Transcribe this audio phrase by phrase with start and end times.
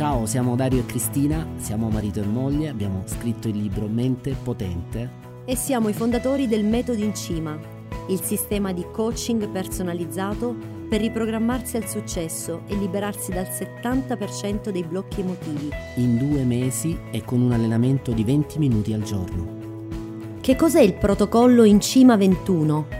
[0.00, 5.10] Ciao, siamo Dario e Cristina, siamo marito e moglie, abbiamo scritto il libro Mente Potente
[5.44, 7.58] e siamo i fondatori del Metodo in Cima,
[8.08, 10.56] il sistema di coaching personalizzato
[10.88, 15.68] per riprogrammarsi al successo e liberarsi dal 70% dei blocchi emotivi.
[15.96, 19.58] In due mesi e con un allenamento di 20 minuti al giorno.
[20.40, 22.99] Che cos'è il protocollo in Cima 21?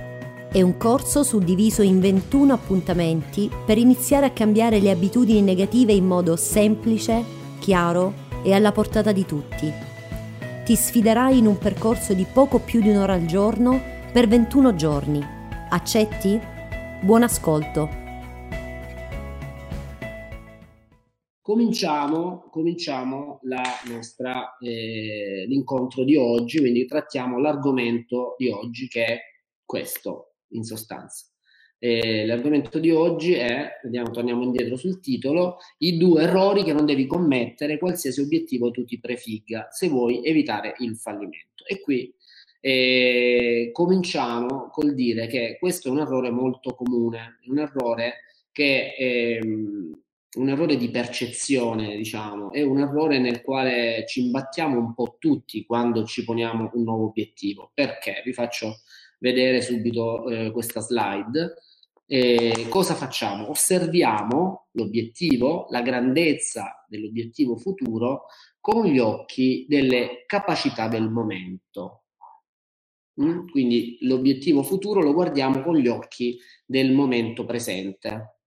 [0.53, 6.05] È un corso suddiviso in 21 appuntamenti per iniziare a cambiare le abitudini negative in
[6.05, 7.23] modo semplice,
[7.61, 9.73] chiaro e alla portata di tutti.
[10.65, 13.81] Ti sfiderai in un percorso di poco più di un'ora al giorno
[14.13, 15.25] per 21 giorni.
[15.69, 16.37] Accetti?
[17.01, 17.89] Buon ascolto!
[21.41, 29.19] Cominciamo, cominciamo la nostra, eh, l'incontro di oggi, quindi trattiamo l'argomento di oggi che è
[29.65, 31.27] questo, in sostanza.
[31.83, 36.85] Eh, l'argomento di oggi è, vediamo, torniamo indietro sul titolo, i due errori che non
[36.85, 41.65] devi commettere qualsiasi obiettivo tu ti prefigga se vuoi evitare il fallimento.
[41.67, 42.15] E qui
[42.61, 50.01] eh, cominciamo col dire che questo è un errore molto comune, un errore che ehm,
[50.33, 55.65] un errore di percezione, diciamo, è un errore nel quale ci imbattiamo un po' tutti
[55.65, 57.73] quando ci poniamo un nuovo obiettivo.
[57.75, 58.23] Perché?
[58.25, 58.81] Vi faccio
[59.21, 61.55] vedere subito eh, questa slide.
[62.07, 63.49] E cosa facciamo?
[63.51, 68.25] Osserviamo l'obiettivo, la grandezza dell'obiettivo futuro
[68.59, 72.03] con gli occhi delle capacità del momento.
[73.23, 73.47] Mm?
[73.49, 78.39] Quindi l'obiettivo futuro lo guardiamo con gli occhi del momento presente.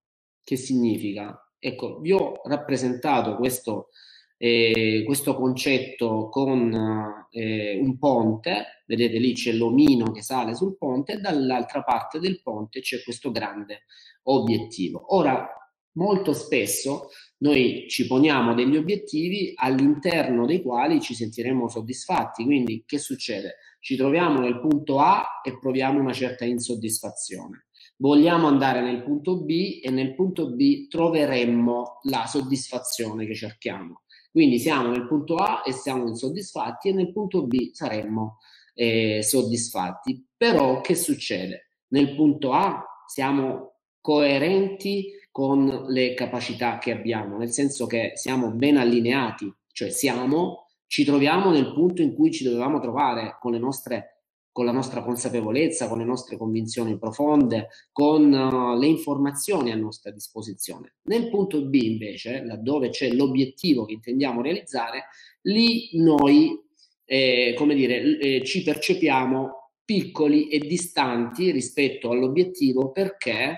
[0.43, 1.37] Che significa?
[1.58, 3.89] Ecco, vi ho rappresentato questo
[4.38, 11.14] eh, questo concetto con eh, un ponte, vedete lì c'è l'omino che sale sul ponte
[11.14, 13.83] e dall'altra parte del ponte c'è questo grande
[14.23, 15.16] obiettivo.
[15.16, 15.48] Ora,
[15.93, 22.98] molto spesso noi ci poniamo degli obiettivi all'interno dei quali ci sentiremo soddisfatti, quindi che
[22.98, 23.55] succede?
[23.80, 27.66] Ci troviamo nel punto A e proviamo una certa insoddisfazione.
[27.98, 34.02] Vogliamo andare nel punto B e nel punto B troveremmo la soddisfazione che cerchiamo.
[34.33, 38.39] Quindi siamo nel punto A e siamo insoddisfatti e nel punto B saremmo
[38.73, 40.26] eh, soddisfatti.
[40.36, 41.67] Però che succede?
[41.89, 48.77] Nel punto A siamo coerenti con le capacità che abbiamo, nel senso che siamo ben
[48.77, 54.12] allineati, cioè siamo, ci troviamo nel punto in cui ci dovevamo trovare con le nostre
[54.53, 60.11] con la nostra consapevolezza, con le nostre convinzioni profonde, con uh, le informazioni a nostra
[60.11, 60.93] disposizione.
[61.09, 65.08] Nel punto B invece, laddove c'è l'obiettivo che intendiamo realizzare,
[65.42, 66.55] lì noi,
[67.03, 73.58] eh, come dire, eh, ci percepiamo piccoli e distanti rispetto all'obiettivo perché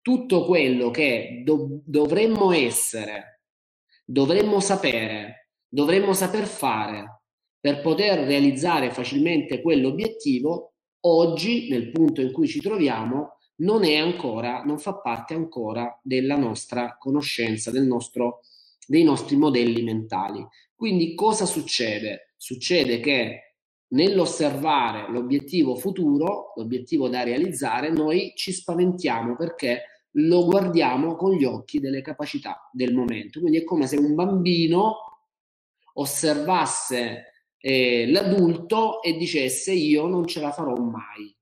[0.00, 3.42] tutto quello che do- dovremmo essere,
[4.04, 7.15] dovremmo sapere, dovremmo saper fare,
[7.66, 14.62] per poter realizzare facilmente quell'obiettivo, oggi, nel punto in cui ci troviamo, non è ancora,
[14.62, 18.42] non fa parte ancora della nostra conoscenza, del nostro,
[18.86, 20.46] dei nostri modelli mentali.
[20.76, 22.34] Quindi cosa succede?
[22.36, 23.56] Succede che
[23.88, 31.80] nell'osservare l'obiettivo futuro, l'obiettivo da realizzare, noi ci spaventiamo perché lo guardiamo con gli occhi
[31.80, 33.40] delle capacità del momento.
[33.40, 34.98] Quindi è come se un bambino
[35.94, 41.34] osservasse eh, l'adulto e dicesse io non ce la farò mai.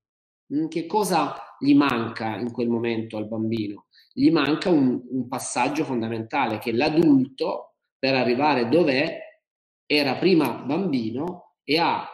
[0.54, 3.86] Mm, che cosa gli manca in quel momento al bambino?
[4.12, 9.18] Gli manca un, un passaggio fondamentale che l'adulto per arrivare dov'è
[9.86, 12.08] era prima bambino e ha,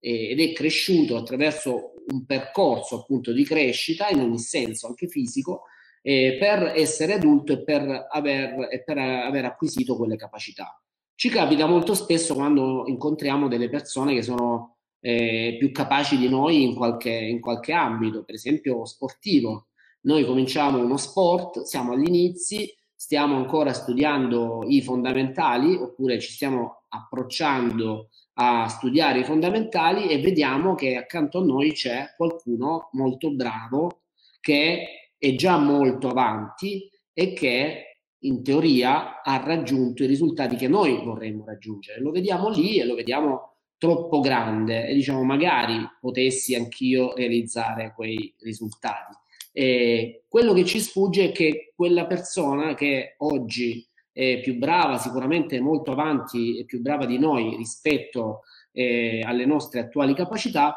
[0.00, 5.64] eh, ed è cresciuto attraverso un percorso appunto di crescita in ogni senso, anche fisico,
[6.02, 10.78] eh, per essere adulto e per aver, e per aver acquisito quelle capacità.
[11.16, 16.64] Ci capita molto spesso quando incontriamo delle persone che sono eh, più capaci di noi
[16.64, 19.68] in qualche, in qualche ambito, per esempio sportivo.
[20.02, 26.84] Noi cominciamo uno sport, siamo agli inizi, stiamo ancora studiando i fondamentali oppure ci stiamo
[26.88, 34.02] approcciando a studiare i fondamentali e vediamo che accanto a noi c'è qualcuno molto bravo
[34.40, 37.93] che è già molto avanti e che
[38.24, 42.00] in teoria ha raggiunto i risultati che noi vorremmo raggiungere.
[42.00, 48.34] Lo vediamo lì e lo vediamo troppo grande e diciamo magari potessi anch'io realizzare quei
[48.40, 49.14] risultati.
[49.52, 55.60] E quello che ci sfugge è che quella persona che oggi è più brava, sicuramente
[55.60, 58.42] molto avanti e più brava di noi rispetto
[58.72, 60.76] eh, alle nostre attuali capacità,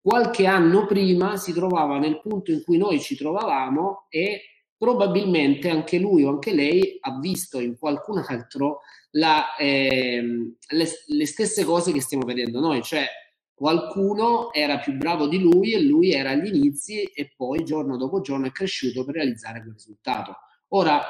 [0.00, 4.40] qualche anno prima si trovava nel punto in cui noi ci trovavamo e
[4.82, 8.80] probabilmente anche lui o anche lei ha visto in qualcun altro
[9.12, 10.20] la, eh,
[10.70, 13.06] le, le, stesse cose che stiamo vedendo noi, cioè
[13.54, 18.22] qualcuno era più bravo di lui e lui era agli inizi e poi giorno dopo
[18.22, 20.38] giorno è cresciuto per realizzare quel risultato.
[20.70, 21.00] Ora,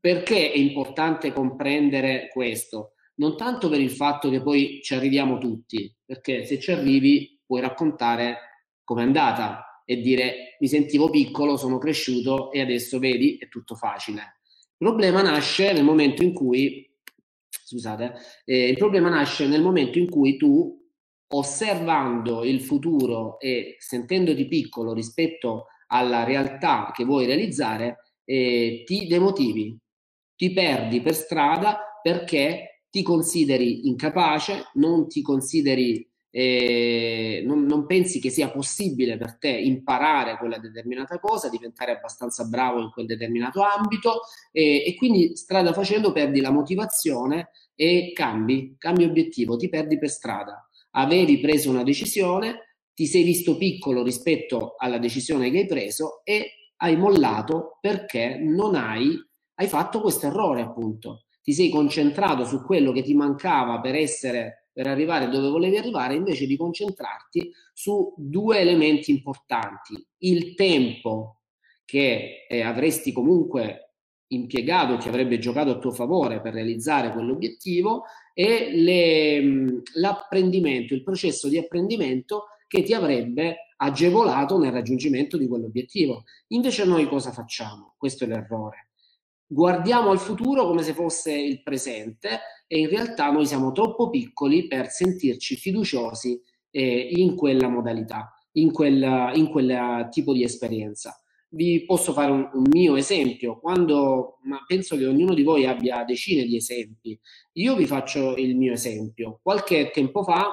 [0.00, 2.94] perché è importante comprendere questo?
[3.16, 7.60] Non tanto per il fatto che poi ci arriviamo tutti, perché se ci arrivi puoi
[7.60, 8.38] raccontare
[8.84, 14.40] com'è andata e dire mi sentivo piccolo, sono cresciuto e adesso vedi è tutto facile.
[14.78, 16.86] Il problema nasce nel momento in cui,
[17.48, 20.84] scusate, eh, il problema nasce nel momento in cui tu,
[21.28, 29.78] osservando il futuro e sentendoti piccolo rispetto alla realtà che vuoi realizzare, eh, ti demotivi,
[30.36, 38.20] ti perdi per strada perché ti consideri incapace, non ti consideri, eh, non, non, pensi
[38.20, 43.62] che sia possibile per te imparare quella determinata cosa, diventare abbastanza bravo in quel determinato
[43.62, 44.20] ambito
[44.52, 50.10] eh, e quindi strada facendo perdi la motivazione e cambi, cambi obiettivo, ti perdi per
[50.10, 50.68] strada.
[50.92, 56.72] Avevi preso una decisione, ti sei visto piccolo rispetto alla decisione che hai preso e
[56.78, 59.14] hai mollato perché non hai,
[59.54, 61.24] hai fatto questo errore appunto.
[61.42, 66.16] Ti sei concentrato su quello che ti mancava per essere, per arrivare dove volevi arrivare,
[66.16, 70.06] invece di concentrarti su due elementi importanti.
[70.18, 71.44] Il tempo
[71.86, 73.94] che eh, avresti comunque
[74.26, 78.02] impiegato, che avrebbe giocato a tuo favore per realizzare quell'obiettivo
[78.34, 86.24] e le, l'apprendimento, il processo di apprendimento che ti avrebbe agevolato nel raggiungimento di quell'obiettivo.
[86.48, 87.94] Invece noi cosa facciamo?
[87.96, 88.85] Questo è l'errore.
[89.48, 94.66] Guardiamo al futuro come se fosse il presente e in realtà noi siamo troppo piccoli
[94.66, 96.40] per sentirci fiduciosi
[96.70, 101.20] eh, in quella modalità, in quel, in quel tipo di esperienza.
[101.48, 106.02] Vi posso fare un, un mio esempio, quando, ma penso che ognuno di voi abbia
[106.02, 107.18] decine di esempi.
[107.52, 109.38] Io vi faccio il mio esempio.
[109.40, 110.52] Qualche tempo fa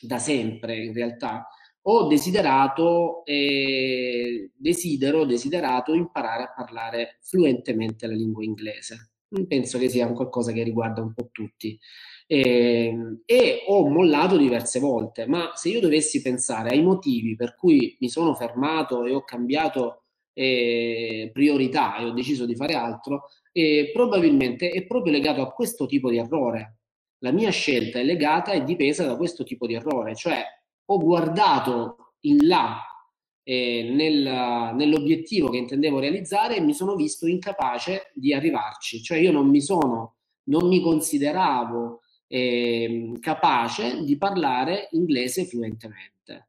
[0.00, 1.46] da sempre in realtà,
[1.82, 9.12] ho desiderato, eh, desidero, desiderato imparare a parlare fluentemente la lingua inglese.
[9.46, 11.78] Penso che sia un qualcosa che riguarda un po' tutti.
[12.26, 12.94] Eh,
[13.24, 18.08] e ho mollato diverse volte, ma se io dovessi pensare ai motivi per cui mi
[18.08, 20.04] sono fermato e ho cambiato
[20.34, 25.86] eh, priorità e ho deciso di fare altro, eh, probabilmente è proprio legato a questo
[25.86, 26.78] tipo di errore
[27.20, 30.44] la mia scelta è legata e dipesa da questo tipo di errore, cioè
[30.90, 32.82] ho guardato in là
[33.42, 39.32] eh, nel, nell'obiettivo che intendevo realizzare e mi sono visto incapace di arrivarci, cioè io
[39.32, 46.48] non mi sono, non mi consideravo eh, capace di parlare inglese fluentemente.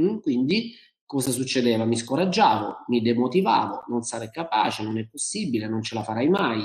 [0.00, 0.18] Mm?
[0.18, 0.74] Quindi
[1.04, 1.84] cosa succedeva?
[1.84, 6.64] Mi scoraggiavo, mi demotivavo, non sarei capace, non è possibile, non ce la farai mai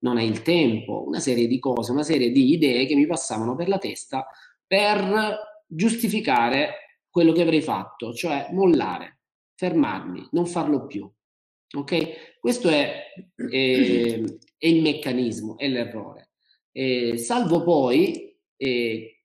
[0.00, 3.56] non hai il tempo, una serie di cose, una serie di idee che mi passavano
[3.56, 4.26] per la testa
[4.64, 9.20] per giustificare quello che avrei fatto, cioè mollare,
[9.54, 11.08] fermarmi, non farlo più.
[11.76, 12.38] Ok?
[12.40, 14.22] Questo è, è,
[14.56, 16.30] è il meccanismo, è l'errore.
[16.72, 19.22] Eh, salvo poi, eh,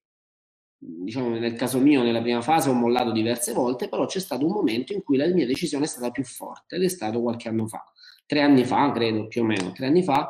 [0.78, 4.52] diciamo nel caso mio, nella prima fase ho mollato diverse volte, però c'è stato un
[4.52, 7.68] momento in cui la mia decisione è stata più forte ed è stato qualche anno
[7.68, 7.83] fa,
[8.26, 10.30] tre anni fa, credo più o meno, tre anni fa,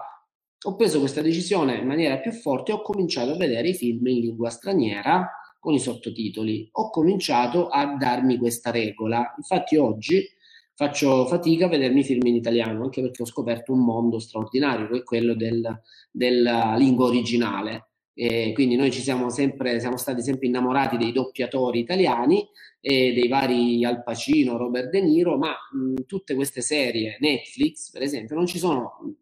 [0.65, 4.05] ho preso questa decisione in maniera più forte e ho cominciato a vedere i film
[4.08, 5.29] in lingua straniera
[5.63, 6.67] con i sottotitoli.
[6.74, 9.34] Ho cominciato a darmi questa regola.
[9.38, 10.27] Infatti oggi
[10.75, 14.98] faccio fatica a vedermi film in italiano, anche perché ho scoperto un mondo straordinario, che
[14.98, 17.91] è quello del, della lingua originale.
[18.13, 22.46] E quindi noi ci siamo sempre, siamo stati sempre innamorati dei doppiatori italiani
[22.82, 28.01] e dei vari Al Pacino, Robert De Niro, ma mh, tutte queste serie, Netflix per
[28.01, 29.15] esempio, non ci sono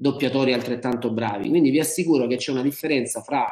[0.00, 1.48] doppiatori altrettanto bravi.
[1.48, 3.48] Quindi vi assicuro che c'è una differenza fra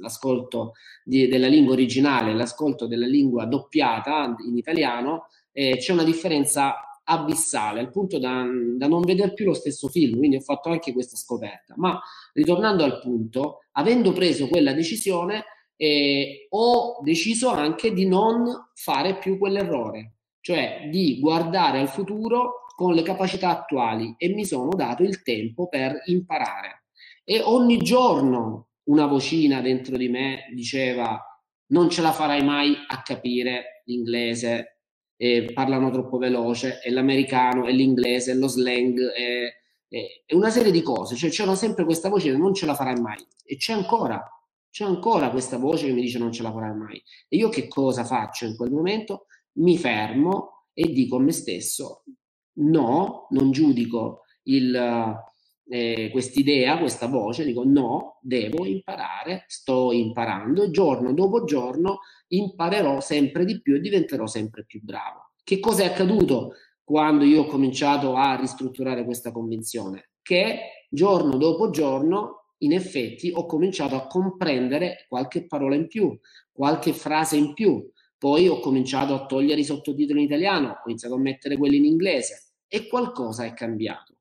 [0.00, 0.72] l'ascolto
[1.04, 6.74] di, della lingua originale e l'ascolto della lingua doppiata in italiano, eh, c'è una differenza
[7.04, 8.44] abissale, al punto da,
[8.76, 11.74] da, non vedere più lo stesso film, quindi ho fatto anche questa scoperta.
[11.76, 12.00] Ma
[12.32, 15.44] ritornando al punto, avendo preso quella decisione,
[15.76, 22.94] eh, ho deciso anche di non fare più quell'errore, cioè di guardare al futuro con
[22.94, 26.84] le capacità attuali e mi sono dato il tempo per imparare.
[27.24, 31.20] E ogni giorno una vocina dentro di me diceva
[31.68, 34.78] non ce la farai mai a capire l'inglese,
[35.16, 39.54] eh, parlano troppo veloce, e l'americano, e l'inglese, e lo slang, e,
[39.88, 41.16] e una serie di cose.
[41.16, 43.24] Cioè c'era sempre questa voce non ce la farai mai.
[43.44, 44.22] E c'è ancora,
[44.70, 47.02] c'è ancora questa voce che mi dice non ce la farai mai.
[47.28, 49.26] E io che cosa faccio in quel momento?
[49.52, 52.04] Mi fermo e dico a me stesso
[52.54, 55.20] no, non giudico il,
[55.68, 63.44] eh, quest'idea, questa voce, dico no, devo imparare, sto imparando, giorno dopo giorno imparerò sempre
[63.44, 65.30] di più e diventerò sempre più bravo.
[65.42, 66.54] Che cosa è accaduto
[66.84, 70.10] quando io ho cominciato a ristrutturare questa convinzione?
[70.20, 76.16] Che giorno dopo giorno in effetti ho cominciato a comprendere qualche parola in più,
[76.52, 77.84] qualche frase in più.
[78.22, 81.86] Poi ho cominciato a togliere i sottotitoli in italiano, ho iniziato a mettere quelli in
[81.86, 84.14] inglese e qualcosa è cambiato.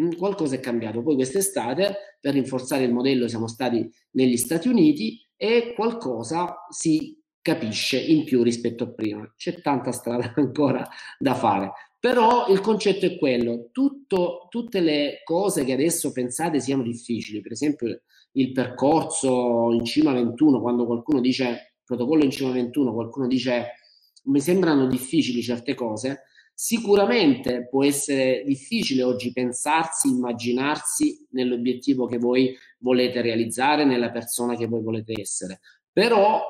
[0.00, 1.02] Mm, qualcosa è cambiato.
[1.02, 7.98] Poi quest'estate, per rinforzare il modello, siamo stati negli Stati Uniti e qualcosa si capisce
[7.98, 9.34] in più rispetto a prima.
[9.36, 15.64] C'è tanta strada ancora da fare, però il concetto è quello, Tutto, tutte le cose
[15.64, 18.02] che adesso pensate siano difficili, per esempio
[18.34, 23.72] il percorso in cima 21, quando qualcuno dice protocollo in cima 21, qualcuno dice
[24.24, 26.22] mi sembrano difficili certe cose,
[26.54, 34.66] sicuramente può essere difficile oggi pensarsi, immaginarsi nell'obiettivo che voi volete realizzare, nella persona che
[34.66, 35.60] voi volete essere,
[35.92, 36.40] però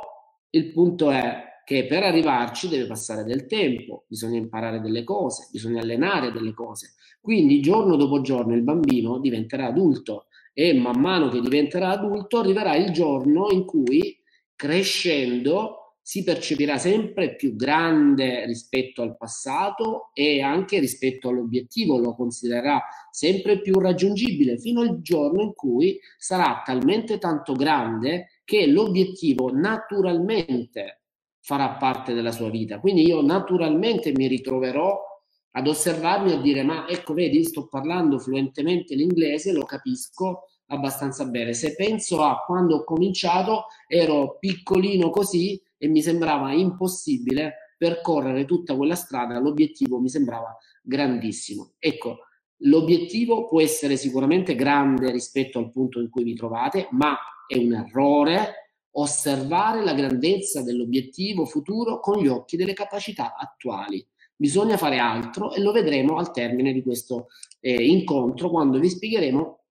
[0.51, 5.81] il punto è che per arrivarci deve passare del tempo, bisogna imparare delle cose, bisogna
[5.81, 6.95] allenare delle cose.
[7.21, 12.75] Quindi giorno dopo giorno il bambino diventerà adulto e man mano che diventerà adulto arriverà
[12.77, 14.19] il giorno in cui
[14.63, 22.81] crescendo si percepirà sempre più grande rispetto al passato e anche rispetto all'obiettivo, lo considererà
[23.11, 31.03] sempre più raggiungibile fino al giorno in cui sarà talmente tanto grande che l'obiettivo naturalmente
[31.41, 32.79] farà parte della sua vita.
[32.79, 34.97] Quindi io naturalmente mi ritroverò
[35.55, 41.27] ad osservarmi e a dire ma ecco vedi sto parlando fluentemente l'inglese, lo capisco abbastanza
[41.27, 41.53] bene.
[41.53, 48.77] Se penso a quando ho cominciato ero piccolino così e mi sembrava impossibile percorrere tutta
[48.77, 51.73] quella strada, l'obiettivo mi sembrava grandissimo.
[51.79, 52.19] Ecco,
[52.59, 57.75] l'obiettivo può essere sicuramente grande rispetto al punto in cui vi trovate, ma è un
[57.75, 58.57] errore
[58.95, 64.07] osservare la grandezza dell'obiettivo futuro con gli occhi delle capacità attuali.
[64.37, 67.29] Bisogna fare altro e lo vedremo al termine di questo
[67.61, 69.62] eh, incontro quando vi spiegheremo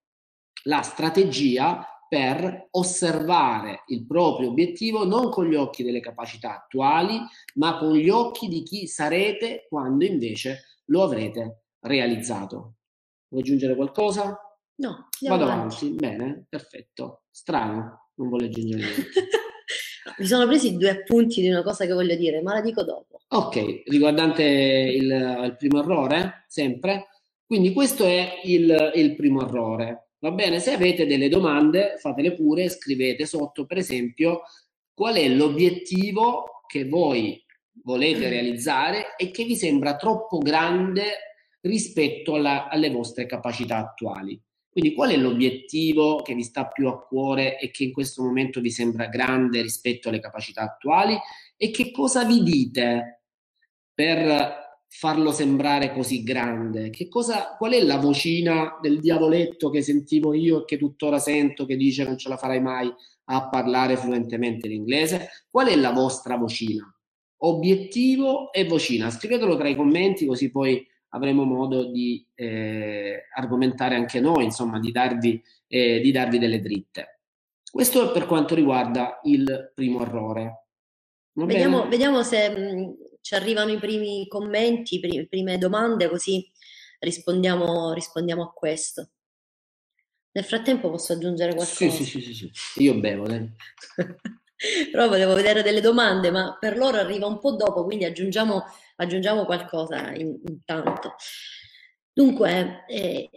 [0.64, 7.18] la strategia per osservare il proprio obiettivo non con gli occhi delle capacità attuali,
[7.56, 12.76] ma con gli occhi di chi sarete quando invece lo avrete realizzato.
[13.30, 14.38] Vuoi aggiungere qualcosa?
[14.76, 15.86] No, vado avanti.
[15.86, 15.96] avanti.
[15.96, 17.24] Bene, perfetto.
[17.32, 19.10] Strano non vuole aggiungere niente.
[20.18, 23.20] Mi sono presi due appunti di una cosa che voglio dire, ma la dico dopo.
[23.30, 25.06] Ok, riguardante il,
[25.46, 27.08] il primo errore, sempre.
[27.46, 30.11] Quindi questo è il, il primo errore.
[30.22, 34.44] Va bene, se avete delle domande, fatele pure, scrivete sotto, per esempio,
[34.94, 37.44] qual è l'obiettivo che voi
[37.84, 44.40] volete realizzare e che vi sembra troppo grande rispetto alla, alle vostre capacità attuali.
[44.70, 48.62] Quindi qual è l'obiettivo che vi sta più a cuore e che in questo momento
[48.62, 51.18] vi sembra grande rispetto alle capacità attuali
[51.58, 53.24] e che cosa vi dite
[53.92, 56.92] per farlo sembrare così grande?
[57.08, 61.78] Cosa, qual è la vocina del diavoletto che sentivo io e che tuttora sento che
[61.78, 62.92] dice non ce la farai mai
[63.26, 65.30] a parlare fluentemente l'inglese?
[65.50, 66.94] Qual è la vostra vocina?
[67.44, 69.10] Obiettivo e vocina.
[69.10, 74.92] Scrivetelo tra i commenti così poi avremo modo di eh, argomentare anche noi, insomma, di
[74.92, 77.22] darvi, eh, di darvi delle dritte.
[77.72, 80.66] Questo per quanto riguarda il primo errore.
[81.34, 82.92] Vediamo, vediamo, se mm,
[83.22, 86.52] ci arrivano i primi commenti, le prime domande, così
[87.00, 89.10] rispondiamo, rispondiamo, a questo.
[90.34, 91.90] Nel frattempo posso aggiungere qualcosa?
[91.90, 92.84] Sì, sì, sì, sì, sì.
[92.84, 93.26] io bevo.
[94.92, 98.64] Però volevo vedere delle domande, ma per loro arriva un po' dopo, quindi aggiungiamo,
[98.98, 101.16] aggiungiamo qualcosa in, intanto.
[102.14, 103.30] Dunque, eh,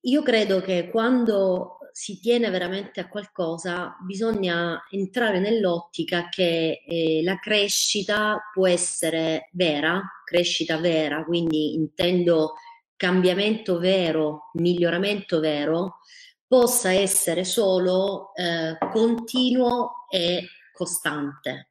[0.00, 7.38] io credo che quando si tiene veramente a qualcosa bisogna entrare nell'ottica che eh, la
[7.38, 12.54] crescita può essere vera, crescita vera, quindi intendo
[12.96, 16.00] cambiamento vero, miglioramento vero,
[16.46, 21.70] possa essere solo eh, continuo e costante.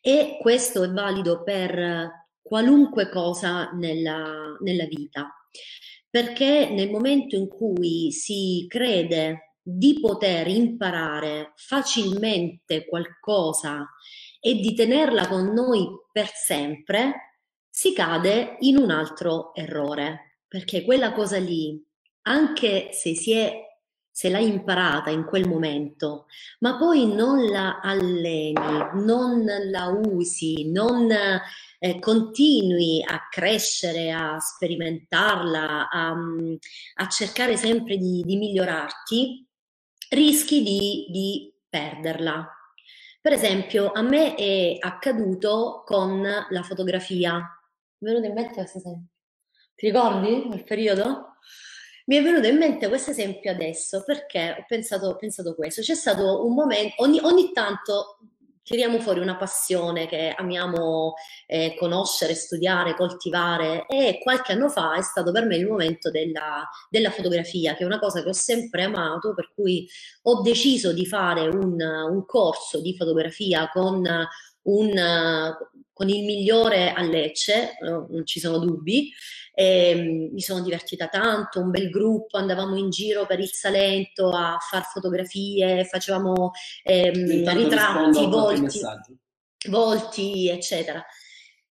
[0.00, 5.30] E questo è valido per qualunque cosa nella, nella vita,
[6.10, 13.86] perché nel momento in cui si crede di poter imparare facilmente qualcosa
[14.40, 17.36] e di tenerla con noi per sempre,
[17.68, 21.80] si cade in un altro errore, perché quella cosa lì,
[22.22, 23.67] anche se si è
[24.18, 26.26] se l'hai imparata in quel momento,
[26.58, 28.52] ma poi non la alleni,
[29.04, 36.16] non la usi, non eh, continui a crescere, a sperimentarla, a,
[36.94, 39.46] a cercare sempre di, di, migliorarti,
[40.08, 42.44] rischi di, di perderla.
[43.20, 47.36] Per esempio, a me è accaduto con la fotografia.
[47.98, 49.12] Mi è venuto in mente questo esempio.
[49.76, 51.37] Ti ricordi quel periodo?
[52.08, 55.82] Mi è venuto in mente questo esempio adesso perché ho pensato, pensato questo.
[55.82, 58.18] C'è stato un momento, ogni, ogni tanto
[58.62, 61.12] tiriamo fuori una passione che amiamo
[61.46, 66.66] eh, conoscere, studiare, coltivare e qualche anno fa è stato per me il momento della,
[66.88, 69.86] della, fotografia, che è una cosa che ho sempre amato, per cui
[70.22, 74.02] ho deciso di fare un, un corso di fotografia con,
[74.62, 75.56] un,
[75.92, 79.12] con il migliore a Lecce, non ci sono dubbi,
[79.58, 84.28] e, ehm, mi sono divertita tanto, un bel gruppo, andavamo in giro per il Salento
[84.28, 86.52] a fare fotografie, facevamo
[86.84, 88.80] ehm, ritratti, volti,
[89.68, 91.04] volti, eccetera.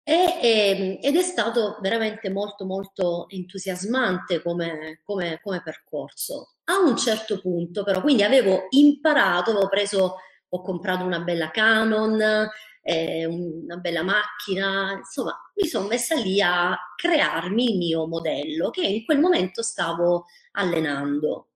[0.01, 6.55] E, e, ehm, ed è stato veramente molto molto entusiasmante come, come, come, percorso.
[6.63, 10.15] A un certo punto però, quindi avevo imparato, avevo preso,
[10.49, 12.49] ho comprato una bella Canon,
[12.87, 18.81] eh, una bella macchina, insomma mi sono messa lì a crearmi il mio modello che
[18.85, 21.47] in quel momento stavo allenando.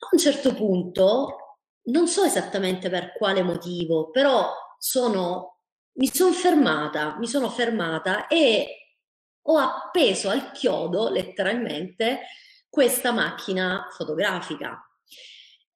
[0.00, 5.60] A un certo punto, non so esattamente per quale motivo, però sono,
[5.92, 8.98] mi sono fermata, mi sono fermata e
[9.40, 12.26] ho appeso al chiodo letteralmente
[12.68, 14.86] questa macchina fotografica.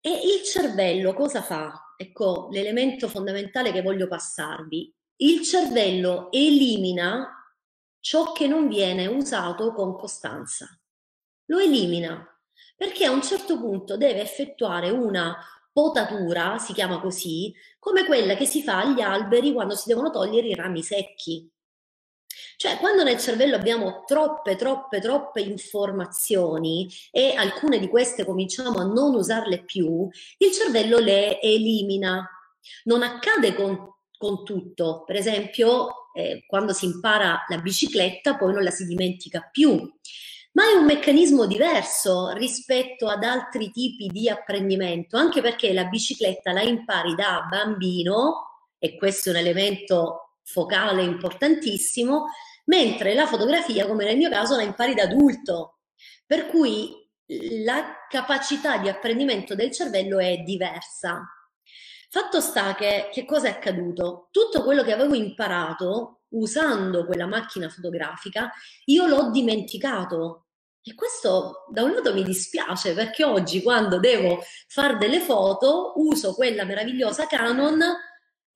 [0.06, 1.94] E il cervello cosa fa?
[1.96, 4.94] ecco l'elemento fondamentale che voglio passarvi.
[5.16, 7.28] Il cervello elimina
[7.98, 10.68] ciò che non viene usato con costanza.
[11.46, 12.24] Lo elimina
[12.76, 15.36] perché a un certo punto deve effettuare una
[15.72, 20.46] potatura, si chiama così, come quella che si fa agli alberi quando si devono togliere
[20.46, 21.50] i rami secchi.
[22.56, 28.84] Cioè, quando nel cervello abbiamo troppe, troppe, troppe informazioni e alcune di queste cominciamo a
[28.84, 32.28] non usarle più, il cervello le elimina.
[32.84, 35.04] Non accade con, con tutto.
[35.04, 39.88] Per esempio, eh, quando si impara la bicicletta, poi non la si dimentica più.
[40.52, 46.52] Ma è un meccanismo diverso rispetto ad altri tipi di apprendimento, anche perché la bicicletta
[46.52, 48.46] la impari da bambino,
[48.78, 52.26] e questo è un elemento focale importantissimo,
[52.66, 55.80] mentre la fotografia, come nel mio caso, la impari da adulto.
[56.24, 57.04] Per cui
[57.64, 61.22] la capacità di apprendimento del cervello è diversa.
[62.08, 64.28] Fatto sta che, che cosa è accaduto?
[64.30, 68.52] Tutto quello che avevo imparato usando quella macchina fotografica,
[68.86, 70.46] io l'ho dimenticato.
[70.82, 76.32] E questo da un lato mi dispiace perché oggi quando devo fare delle foto uso
[76.34, 77.82] quella meravigliosa Canon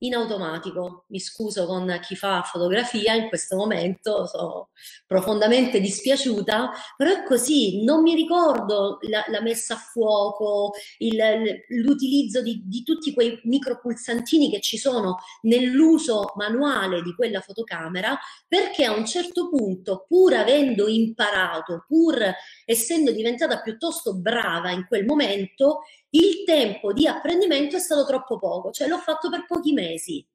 [0.03, 1.05] in automatico.
[1.09, 4.69] Mi scuso con chi fa fotografia in questo momento, sono
[5.05, 11.19] profondamente dispiaciuta, però è così, non mi ricordo la, la messa a fuoco, il,
[11.69, 18.85] l'utilizzo di, di, tutti quei micropulsantini che ci sono nell'uso manuale di quella fotocamera, perché
[18.85, 22.19] a un certo punto, pur avendo imparato, pur
[22.65, 28.71] essendo diventata piuttosto brava in quel momento, il tempo di apprendimento è stato troppo poco,
[28.71, 30.25] cioè l'ho fatto per pochi mesi,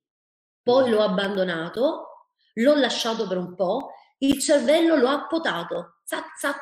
[0.62, 6.60] poi l'ho abbandonato, l'ho lasciato per un po', il cervello lo ha potato, zac zac,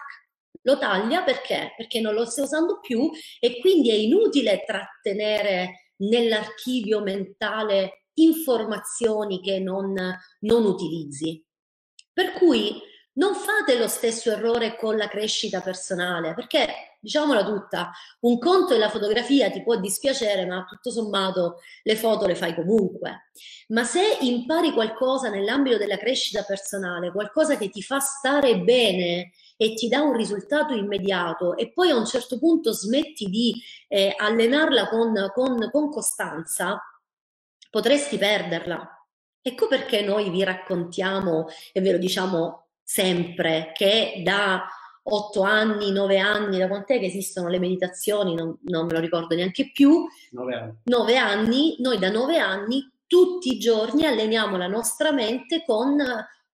[0.63, 1.75] lo taglia perché?
[1.77, 9.59] Perché non lo stai usando più e quindi è inutile trattenere nell'archivio mentale informazioni che
[9.61, 9.95] non,
[10.41, 11.45] non utilizzi.
[12.13, 12.81] Per cui
[13.15, 18.79] non fate lo stesso errore con la crescita personale, perché diciamola tutta, un conto e
[18.79, 23.31] la fotografia ti può dispiacere, ma tutto sommato le foto le fai comunque.
[23.69, 29.75] Ma se impari qualcosa nell'ambito della crescita personale, qualcosa che ti fa stare bene e
[29.75, 33.55] ti dà un risultato immediato e poi a un certo punto smetti di
[33.87, 36.81] eh, allenarla con, con, con costanza,
[37.71, 38.89] potresti perderla.
[39.41, 44.65] Ecco perché noi vi raccontiamo e ve lo diciamo sempre che da
[45.07, 49.35] otto anni, nove anni, da quant'è che esistono le meditazioni, non, non me lo ricordo
[49.35, 50.73] neanche più, nove anni.
[50.85, 55.97] nove anni, noi da nove anni tutti i giorni alleniamo la nostra mente con,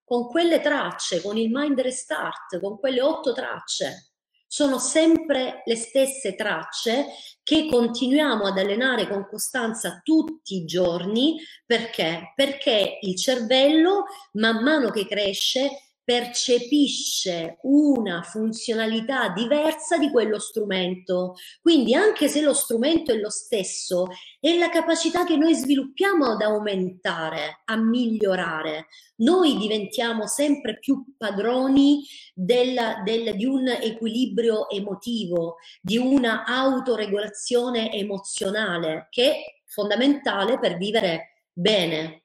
[0.05, 4.07] con quelle tracce, con il mind restart, con quelle otto tracce.
[4.47, 7.07] Sono sempre le stesse tracce
[7.45, 12.33] che continuiamo ad allenare con costanza tutti i giorni perché?
[12.35, 21.35] Perché il cervello, man mano che cresce, percepisce una funzionalità diversa di quello strumento.
[21.61, 24.09] Quindi anche se lo strumento è lo stesso,
[24.41, 28.87] è la capacità che noi sviluppiamo ad aumentare, a migliorare.
[29.17, 32.03] Noi diventiamo sempre più padroni
[32.35, 39.37] del, del, di un equilibrio emotivo, di una autoregolazione emozionale che è
[39.67, 42.25] fondamentale per vivere bene,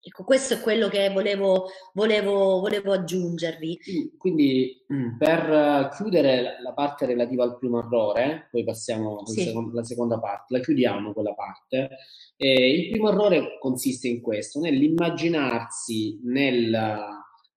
[0.00, 3.78] Ecco, questo è quello che volevo, volevo, volevo aggiungervi.
[4.16, 9.50] Quindi mm, per chiudere la parte relativa al primo errore, poi passiamo sì.
[9.50, 11.90] alla seconda parte, la chiudiamo quella parte.
[12.36, 17.04] Eh, il primo errore consiste in questo, nell'immaginarsi nel,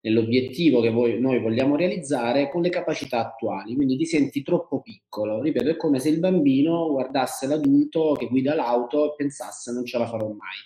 [0.01, 5.43] nell'obiettivo che voi, noi vogliamo realizzare con le capacità attuali, quindi ti senti troppo piccolo.
[5.43, 9.99] Ripeto, è come se il bambino guardasse l'adulto che guida l'auto e pensasse non ce
[9.99, 10.57] la farò mai.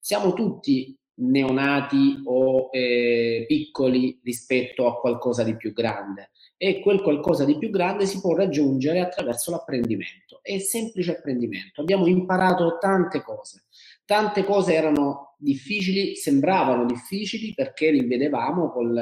[0.00, 7.44] Siamo tutti neonati o eh, piccoli rispetto a qualcosa di più grande e quel qualcosa
[7.44, 10.40] di più grande si può raggiungere attraverso l'apprendimento.
[10.42, 11.80] È semplice apprendimento.
[11.80, 13.64] Abbiamo imparato tante cose.
[14.04, 18.92] Tante cose erano difficili, sembravano difficili perché li vedevamo con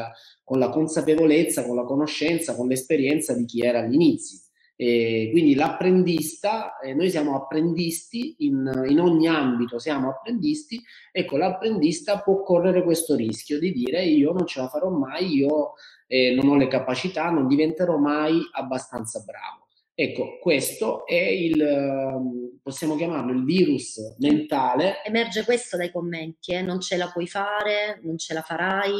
[0.46, 4.45] con la consapevolezza, con la conoscenza, con l'esperienza di chi era all'inizio.
[4.78, 12.20] E quindi l'apprendista, eh, noi siamo apprendisti in, in, ogni ambito, siamo apprendisti, ecco l'apprendista
[12.20, 15.72] può correre questo rischio di dire io non ce la farò mai, io
[16.06, 19.64] eh, non ho le capacità, non diventerò mai abbastanza bravo.
[19.94, 25.02] Ecco, questo è il, possiamo chiamarlo il virus mentale.
[25.06, 26.60] Emerge questo dai commenti, eh?
[26.60, 28.92] non ce la puoi fare, non ce la farai,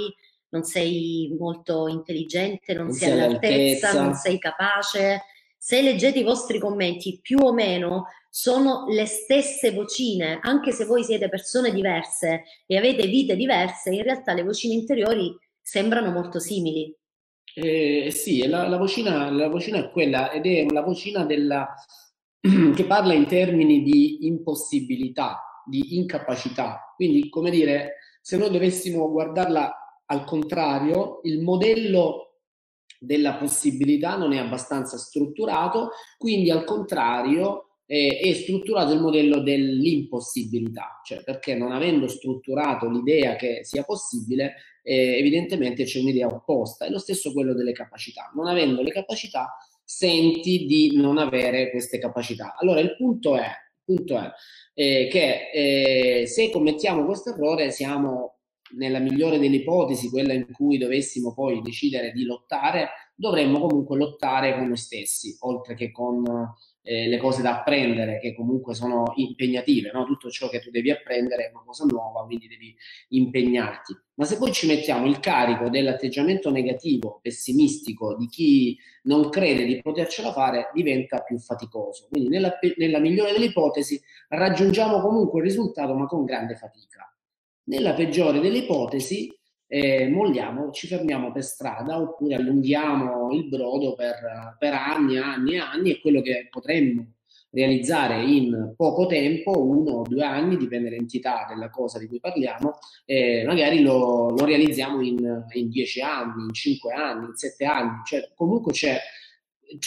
[0.48, 5.20] non sei molto intelligente, non, non sei all'altezza, all'altezza, non sei capace
[5.66, 11.02] se leggete i vostri commenti, più o meno sono le stesse vocine, anche se voi
[11.02, 16.96] siete persone diverse e avete vite diverse, in realtà le vocine interiori sembrano molto simili.
[17.52, 21.74] Eh, sì, la, la, vocina, la vocina è quella ed è la vocina della,
[22.40, 26.94] che parla in termini di impossibilità, di incapacità.
[26.94, 32.25] Quindi, come dire, se noi dovessimo guardarla al contrario, il modello
[32.98, 41.00] della possibilità non è abbastanza strutturato, quindi al contrario eh, è strutturato il modello dell'impossibilità,
[41.04, 46.90] cioè perché non avendo strutturato l'idea che sia possibile, eh, evidentemente c'è un'idea opposta, è
[46.90, 52.56] lo stesso quello delle capacità, non avendo le capacità senti di non avere queste capacità.
[52.58, 53.48] Allora il punto è,
[53.84, 54.30] punto è
[54.74, 58.35] eh, che eh, se commettiamo questo errore siamo
[58.74, 64.54] nella migliore delle ipotesi, quella in cui dovessimo poi decidere di lottare, dovremmo comunque lottare
[64.54, 66.24] con noi stessi, oltre che con
[66.82, 70.04] eh, le cose da apprendere, che comunque sono impegnative, no?
[70.04, 72.74] tutto ciò che tu devi apprendere è una cosa nuova, quindi devi
[73.08, 73.96] impegnarti.
[74.14, 79.80] Ma se poi ci mettiamo il carico dell'atteggiamento negativo, pessimistico, di chi non crede di
[79.82, 82.06] potercela fare, diventa più faticoso.
[82.08, 87.10] Quindi nella, nella migliore delle ipotesi raggiungiamo comunque il risultato, ma con grande fatica.
[87.66, 89.32] Nella peggiore delle ipotesi
[89.66, 95.58] eh, molliamo, ci fermiamo per strada oppure allunghiamo il brodo per, per anni, anni e
[95.58, 97.14] anni e quello che potremmo
[97.50, 102.78] realizzare in poco tempo, uno o due anni, dipende dall'entità della cosa di cui parliamo,
[103.04, 108.02] eh, magari lo, lo realizziamo in, in, dieci anni, in cinque anni, in sette anni,
[108.04, 108.98] cioè comunque c'è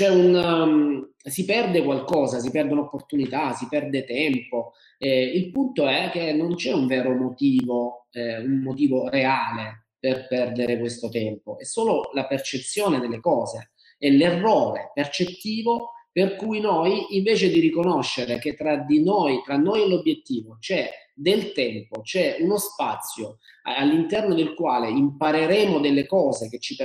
[0.10, 6.10] un, um, si perde qualcosa, si perdono opportunità, si perde tempo, eh, il punto è
[6.12, 11.64] che non c'è un vero motivo, eh, un motivo reale per perdere questo tempo, è
[11.64, 18.54] solo la percezione delle cose, è l'errore percettivo per cui noi invece di riconoscere che
[18.54, 24.54] tra di noi, tra noi e l'obiettivo c'è del tempo, c'è uno spazio all'interno del
[24.54, 26.76] quale impareremo delle cose che ci,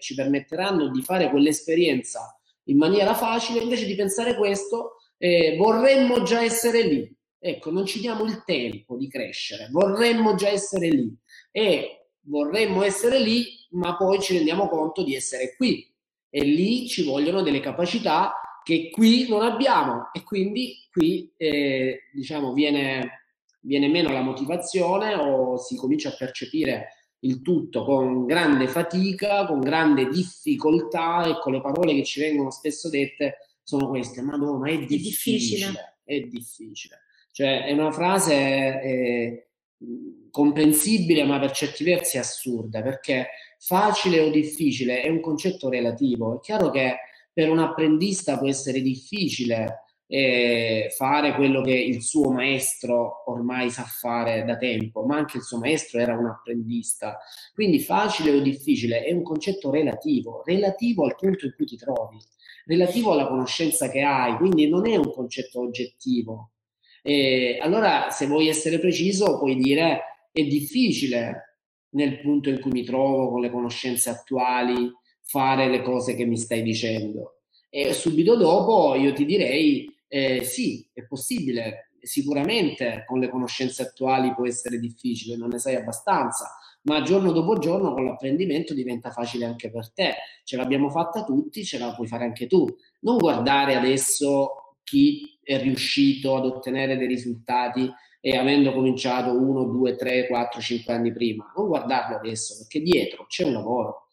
[0.00, 6.42] ci permetteranno di fare quell'esperienza in maniera facile, invece di pensare questo, eh, vorremmo già
[6.42, 7.16] essere lì.
[7.38, 11.14] Ecco, non ci diamo il tempo di crescere, vorremmo già essere lì
[11.50, 15.86] e vorremmo essere lì, ma poi ci rendiamo conto di essere qui
[16.30, 18.32] e lì ci vogliono delle capacità
[18.64, 23.26] che qui non abbiamo e quindi qui eh, diciamo viene,
[23.60, 26.88] viene meno la motivazione o si comincia a percepire
[27.20, 31.24] il tutto con grande fatica, con grande difficoltà.
[31.26, 35.98] Ecco, le parole che ci vengono spesso dette sono queste: Madonna, è difficile.
[36.04, 37.00] È difficile.
[37.32, 39.48] Cioè, è una frase eh,
[40.30, 46.36] comprensibile, ma per certi versi assurda, perché facile o difficile è un concetto relativo.
[46.36, 46.96] È chiaro che
[47.34, 53.82] per un apprendista può essere difficile eh, fare quello che il suo maestro ormai sa
[53.82, 57.18] fare da tempo, ma anche il suo maestro era un apprendista.
[57.52, 62.18] Quindi facile o difficile è un concetto relativo, relativo al punto in cui ti trovi,
[62.66, 66.50] relativo alla conoscenza che hai, quindi non è un concetto oggettivo.
[67.02, 71.58] Eh, allora, se vuoi essere preciso, puoi dire è difficile
[71.90, 74.90] nel punto in cui mi trovo con le conoscenze attuali
[75.24, 77.40] fare le cose che mi stai dicendo.
[77.68, 84.32] E subito dopo io ti direi eh, sì, è possibile, sicuramente con le conoscenze attuali
[84.34, 89.46] può essere difficile, non ne sai abbastanza, ma giorno dopo giorno con l'apprendimento diventa facile
[89.46, 90.14] anche per te.
[90.44, 92.66] Ce l'abbiamo fatta tutti, ce la puoi fare anche tu.
[93.00, 99.96] Non guardare adesso chi è riuscito ad ottenere dei risultati e avendo cominciato uno, due,
[99.96, 101.52] tre, quattro, cinque anni prima.
[101.56, 104.08] Non guardarlo adesso, perché dietro c'è un lavoro.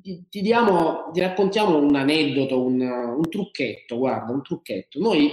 [0.00, 4.98] Ti, diamo, ti raccontiamo un aneddoto, un, un, trucchetto, guarda, un trucchetto.
[4.98, 5.30] Noi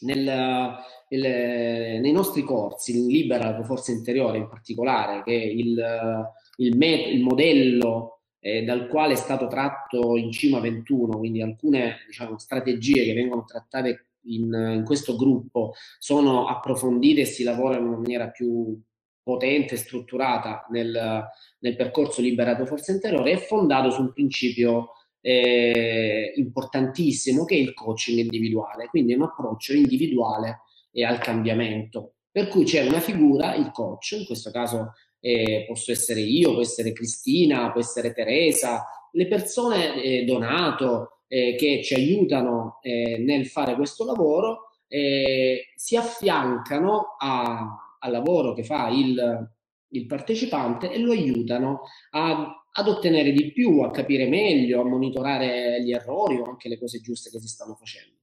[0.00, 0.76] nel,
[1.08, 6.76] il, nei nostri corsi, in Libera la forza interiore in particolare, che è il, il,
[6.76, 12.38] met- il modello eh, dal quale è stato tratto in cima 21, quindi alcune diciamo,
[12.38, 18.28] strategie che vengono trattate in, in, questo gruppo sono approfondite e si lavora in maniera
[18.28, 18.80] più
[19.26, 21.26] potente strutturata nel,
[21.58, 27.74] nel percorso Liberato Forza Interiore, è fondato su un principio eh, importantissimo che è il
[27.74, 30.60] coaching individuale, quindi un approccio individuale
[30.92, 32.18] e al cambiamento.
[32.30, 36.60] Per cui c'è una figura, il coach, in questo caso eh, posso essere io, può
[36.60, 43.48] essere Cristina, può essere Teresa, le persone eh, donato eh, che ci aiutano eh, nel
[43.48, 49.50] fare questo lavoro eh, si affiancano a, al lavoro che fa il,
[49.88, 55.82] il partecipante e lo aiutano a, ad ottenere di più, a capire meglio, a monitorare
[55.82, 58.14] gli errori o anche le cose giuste che si stanno facendo.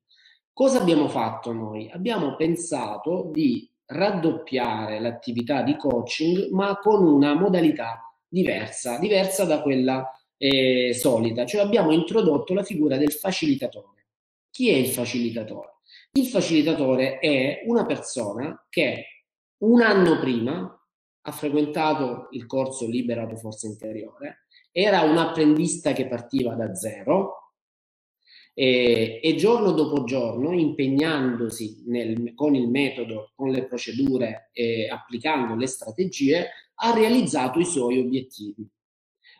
[0.51, 1.89] Cosa abbiamo fatto noi?
[1.91, 10.09] Abbiamo pensato di raddoppiare l'attività di coaching, ma con una modalità diversa, diversa da quella
[10.37, 11.45] eh, solita.
[11.45, 14.07] Cioè abbiamo introdotto la figura del facilitatore.
[14.51, 15.77] Chi è il facilitatore?
[16.13, 19.12] Il facilitatore è una persona che
[19.63, 20.69] un anno prima
[21.25, 27.53] ha frequentato il corso Liberato Forza Interiore, era un apprendista che partiva da zero
[28.53, 35.55] e, e giorno dopo giorno, impegnandosi nel, con il metodo, con le procedure e applicando
[35.55, 38.67] le strategie, ha realizzato i suoi obiettivi.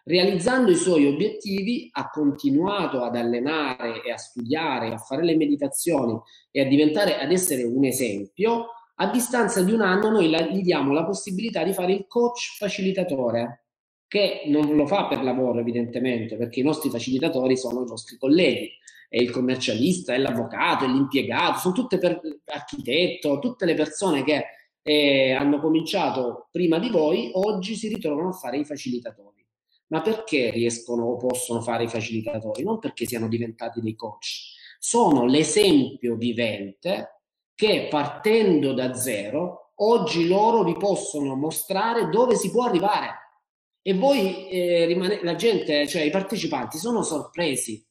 [0.06, 6.18] Realizzando i suoi obiettivi ha continuato ad allenare e a studiare, a fare le meditazioni
[6.52, 8.68] e a diventare, ad essere un esempio
[9.04, 12.56] a distanza di un anno noi la, gli diamo la possibilità di fare il coach
[12.58, 13.66] facilitatore,
[14.08, 18.72] che non lo fa per lavoro evidentemente, perché i nostri facilitatori sono i nostri colleghi,
[19.10, 24.46] è il commercialista, è l'avvocato, è l'impiegato, sono tutte per architetto, tutte le persone che
[24.82, 29.46] eh, hanno cominciato prima di voi, oggi si ritrovano a fare i facilitatori.
[29.88, 32.64] Ma perché riescono o possono fare i facilitatori?
[32.64, 37.13] Non perché siano diventati dei coach, sono l'esempio vivente
[37.56, 43.22] che partendo da zero, oggi loro vi possono mostrare dove si può arrivare.
[43.82, 47.86] E voi, eh, rimane, la gente, cioè i partecipanti, sono sorpresi.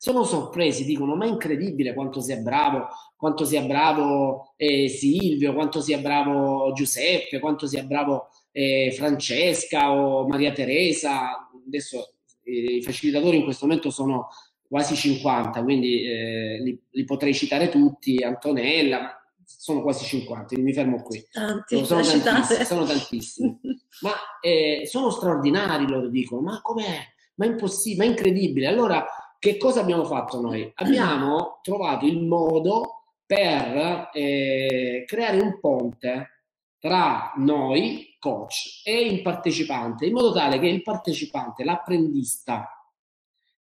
[0.00, 5.80] Sono sorpresi, dicono: Ma è incredibile quanto sia bravo, quanto sia bravo eh, Silvio, quanto
[5.80, 11.48] sia bravo Giuseppe, quanto sia bravo eh, Francesca o Maria Teresa.
[11.66, 12.12] Adesso
[12.44, 14.28] eh, i facilitatori in questo momento sono
[14.68, 20.74] quasi 50, quindi eh, li, li, potrei citare tutti, Antonella, sono quasi 50, quindi mi
[20.74, 21.26] fermo qui.
[21.30, 23.60] Tanti, sono, tantissimi, sono tantissimi,
[24.02, 26.98] ma eh, sono straordinari, loro dicono, ma com'è?
[27.36, 28.66] Ma è impossibile, ma è incredibile.
[28.66, 29.06] Allora,
[29.38, 30.70] che cosa abbiamo fatto noi?
[30.74, 36.42] Abbiamo trovato il modo per eh, creare un ponte
[36.78, 42.77] tra noi, coach, e il partecipante, in modo tale che il partecipante, l'apprendista,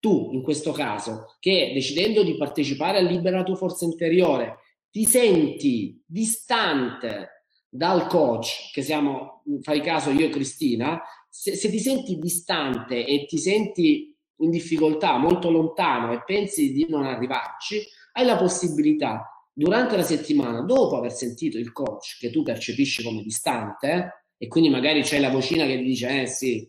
[0.03, 4.57] tu in questo caso, che decidendo di partecipare al Libera tua forza interiore,
[4.91, 11.79] ti senti distante dal coach, che siamo, fai caso io e Cristina, se, se ti
[11.79, 17.81] senti distante e ti senti in difficoltà, molto lontano e pensi di non arrivarci,
[18.15, 23.23] hai la possibilità durante la settimana, dopo aver sentito il coach che tu percepisci come
[23.23, 26.69] distante, e quindi magari c'è la vocina che ti dice, eh sì,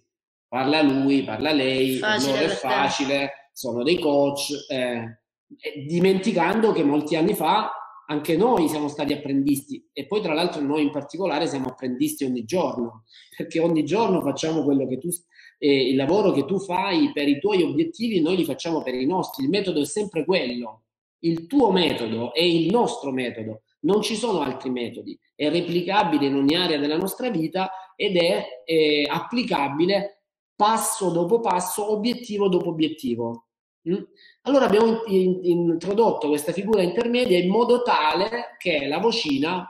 [0.54, 5.22] parla lui, parla lei, facile è facile, sono dei coach, eh,
[5.88, 7.72] dimenticando che molti anni fa
[8.06, 12.44] anche noi siamo stati apprendisti e poi tra l'altro noi in particolare siamo apprendisti ogni
[12.44, 15.10] giorno, perché ogni giorno facciamo quello che tu,
[15.58, 19.08] eh, il lavoro che tu fai per i tuoi obiettivi, noi li facciamo per i
[19.08, 20.84] nostri, il metodo è sempre quello,
[21.22, 26.36] il tuo metodo è il nostro metodo, non ci sono altri metodi, è replicabile in
[26.36, 30.20] ogni area della nostra vita ed è, è applicabile
[30.56, 33.48] passo dopo passo, obiettivo dopo obiettivo.
[33.90, 34.02] Mm?
[34.44, 39.68] Allora abbiamo introdotto questa figura intermedia in modo tale che la vocina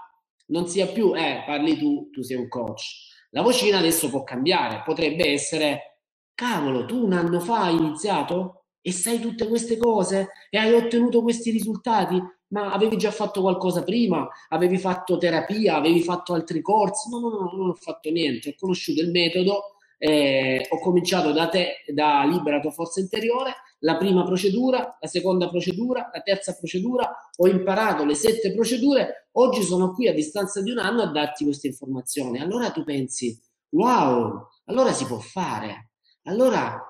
[0.47, 3.11] non sia più, eh, parli tu, tu sei un coach.
[3.31, 5.99] La vocina adesso può cambiare, potrebbe essere,
[6.35, 11.21] cavolo, tu un anno fa hai iniziato e sai tutte queste cose e hai ottenuto
[11.21, 17.09] questi risultati, ma avevi già fatto qualcosa prima, avevi fatto terapia, avevi fatto altri corsi,
[17.09, 19.72] no, no, no, non ho fatto niente, ho conosciuto il metodo,
[20.05, 26.09] eh, ho cominciato da te, da Libera forza interiore, la prima procedura, la seconda procedura,
[26.13, 30.79] la terza procedura, ho imparato le sette procedure, oggi sono qui a distanza di un
[30.79, 32.39] anno a darti queste informazioni.
[32.39, 33.39] Allora tu pensi,
[33.69, 35.91] wow, allora si può fare.
[36.23, 36.81] Allora,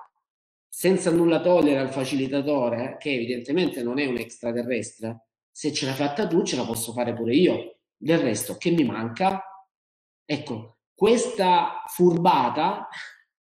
[0.68, 6.26] senza nulla togliere al facilitatore, che evidentemente non è un extraterrestre, se ce l'hai fatta
[6.26, 7.76] tu, ce la posso fare pure io.
[7.96, 9.40] Del resto, che mi manca?
[10.24, 12.88] Ecco, questa furbata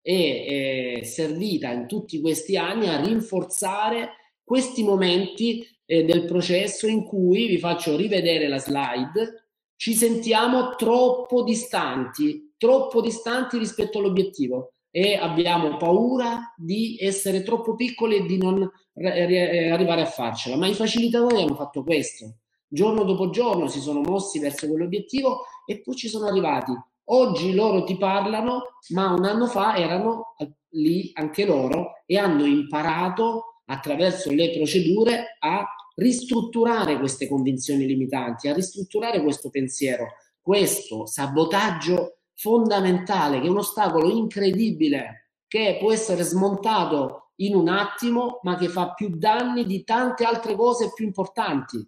[0.01, 4.09] è, è servita in tutti questi anni a rinforzare
[4.43, 11.43] questi momenti eh, del processo in cui vi faccio rivedere la slide, ci sentiamo troppo
[11.43, 18.69] distanti, troppo distanti rispetto all'obiettivo e abbiamo paura di essere troppo piccoli e di non
[18.93, 20.55] eh, arrivare a farcela.
[20.55, 22.35] Ma i facilitatori hanno fatto questo.
[22.67, 26.71] Giorno dopo giorno si sono mossi verso quell'obiettivo e poi ci sono arrivati.
[27.05, 30.35] Oggi loro ti parlano, ma un anno fa erano
[30.69, 38.53] lì anche loro e hanno imparato attraverso le procedure a ristrutturare queste convinzioni limitanti, a
[38.53, 47.31] ristrutturare questo pensiero, questo sabotaggio fondamentale che è un ostacolo incredibile che può essere smontato
[47.37, 51.85] in un attimo, ma che fa più danni di tante altre cose più importanti.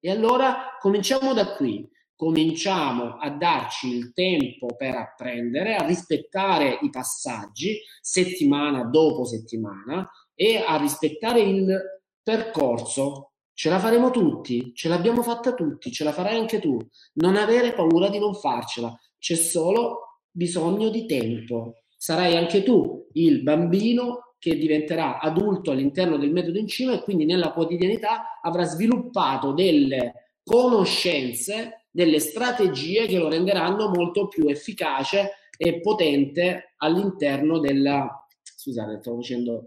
[0.00, 1.88] E allora cominciamo da qui
[2.22, 10.62] cominciamo a darci il tempo per apprendere, a rispettare i passaggi settimana dopo settimana e
[10.64, 11.76] a rispettare il
[12.22, 13.32] percorso.
[13.52, 16.78] Ce la faremo tutti, ce l'abbiamo fatta tutti, ce la farai anche tu.
[17.14, 21.82] Non avere paura di non farcela, c'è solo bisogno di tempo.
[21.96, 27.24] Sarai anche tu il bambino che diventerà adulto all'interno del metodo in cima e quindi
[27.24, 35.80] nella quotidianità avrà sviluppato delle conoscenze delle strategie che lo renderanno molto più efficace e
[35.80, 39.64] potente all'interno della scusate, sto facendo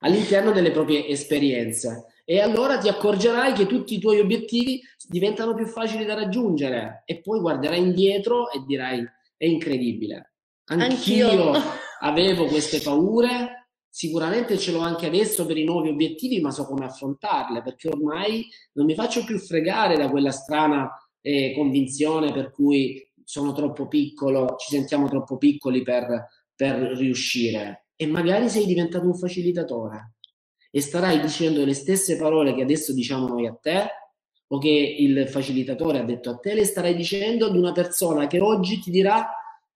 [0.00, 2.06] all'interno delle proprie esperienze.
[2.24, 7.20] E allora ti accorgerai che tutti i tuoi obiettivi diventano più facili da raggiungere e
[7.20, 9.04] poi guarderai indietro e dirai
[9.36, 10.32] è incredibile.
[10.66, 11.62] Anch'io, Anch'io.
[12.00, 16.84] avevo queste paure, Sicuramente ce l'ho anche adesso per i nuovi obiettivi, ma so come
[16.84, 20.90] affrontarle perché ormai non mi faccio più fregare da quella strana
[21.26, 27.86] eh, convinzione per cui sono troppo piccolo, ci sentiamo troppo piccoli per, per riuscire.
[27.96, 30.12] E magari sei diventato un facilitatore
[30.70, 33.88] e starai dicendo le stesse parole che adesso diciamo noi a te
[34.48, 38.40] o che il facilitatore ha detto a te, le starai dicendo ad una persona che
[38.40, 39.28] oggi ti dirà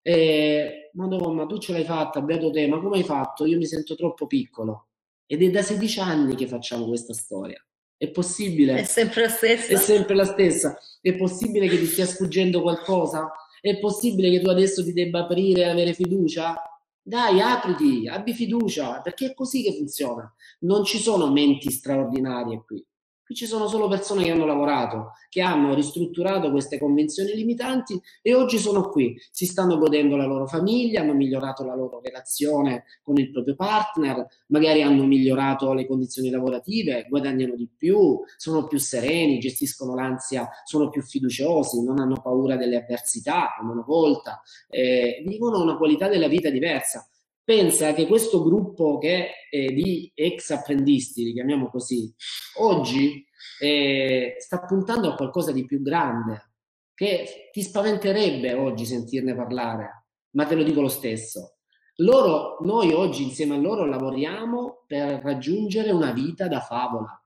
[0.03, 3.45] eh, Madonna, tu ce l'hai fatta, beato te, ma come hai fatto?
[3.45, 4.87] Io mi sento troppo piccolo.
[5.27, 7.61] Ed è da 16 anni che facciamo questa storia.
[8.01, 8.79] È possibile?
[8.79, 9.73] È sempre la stessa.
[9.75, 10.79] È sempre la stessa.
[11.03, 13.31] È possibile che ti stia sfuggendo qualcosa?
[13.61, 16.57] È possibile che tu adesso ti debba aprire e avere fiducia?
[17.03, 20.35] Dai, apriti, abbi fiducia, perché è così che funziona.
[20.61, 22.83] Non ci sono menti straordinarie qui.
[23.31, 28.35] Qui ci sono solo persone che hanno lavorato, che hanno ristrutturato queste convenzioni limitanti e
[28.35, 33.19] oggi sono qui, si stanno godendo la loro famiglia, hanno migliorato la loro relazione con
[33.19, 39.39] il proprio partner, magari hanno migliorato le condizioni lavorative, guadagnano di più, sono più sereni,
[39.39, 45.63] gestiscono l'ansia, sono più fiduciosi, non hanno paura delle avversità come una volta, eh, vivono
[45.63, 47.09] una qualità della vita diversa
[47.45, 52.13] pensa che questo gruppo che è di ex apprendisti, li chiamiamo così,
[52.59, 53.25] oggi
[53.61, 56.53] eh, sta puntando a qualcosa di più grande,
[56.95, 61.57] che ti spaventerebbe oggi sentirne parlare, ma te lo dico lo stesso.
[61.97, 67.23] Loro, noi oggi insieme a loro lavoriamo per raggiungere una vita da favola.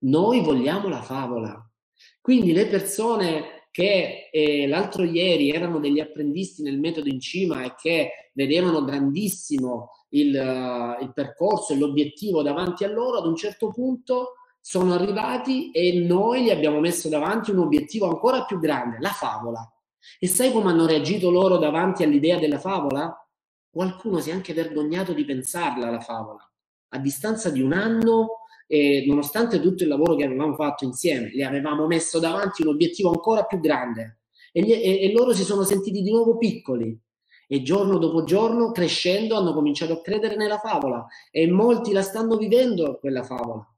[0.00, 1.70] Noi vogliamo la favola.
[2.20, 7.74] Quindi le persone che eh, l'altro ieri erano degli apprendisti nel metodo in cima e
[7.76, 13.70] che vedevano grandissimo il, uh, il percorso e l'obiettivo davanti a loro, ad un certo
[13.70, 19.10] punto sono arrivati e noi gli abbiamo messo davanti un obiettivo ancora più grande, la
[19.10, 19.66] favola.
[20.18, 23.14] E sai come hanno reagito loro davanti all'idea della favola?
[23.70, 26.44] Qualcuno si è anche vergognato di pensarla la favola.
[26.92, 28.39] A distanza di un anno
[28.72, 33.10] e nonostante tutto il lavoro che avevamo fatto insieme, le avevamo messo davanti un obiettivo
[33.10, 34.20] ancora più grande
[34.52, 36.96] e, gli, e, e loro si sono sentiti di nuovo piccoli
[37.48, 42.36] e giorno dopo giorno, crescendo, hanno cominciato a credere nella favola e molti la stanno
[42.36, 43.68] vivendo quella favola.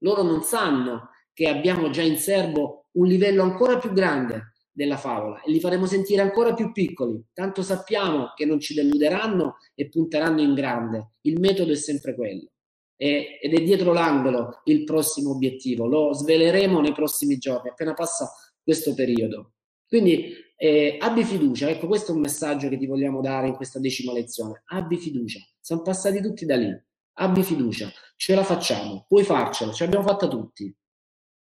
[0.00, 5.40] Loro non sanno che abbiamo già in serbo un livello ancora più grande della favola
[5.40, 7.24] e li faremo sentire ancora più piccoli.
[7.32, 11.12] Tanto sappiamo che non ci deluderanno e punteranno in grande.
[11.22, 12.51] Il metodo è sempre quello.
[12.96, 15.86] Ed è dietro l'angolo il prossimo obiettivo.
[15.86, 18.30] Lo sveleremo nei prossimi giorni, appena passa
[18.62, 19.54] questo periodo.
[19.88, 23.80] Quindi eh, abbi fiducia, ecco questo è un messaggio che ti vogliamo dare in questa
[23.80, 24.62] decima lezione.
[24.66, 26.72] Abbi fiducia, siamo passati tutti da lì.
[27.14, 30.74] Abbi fiducia, ce la facciamo, puoi farcela, ce l'abbiamo fatta tutti.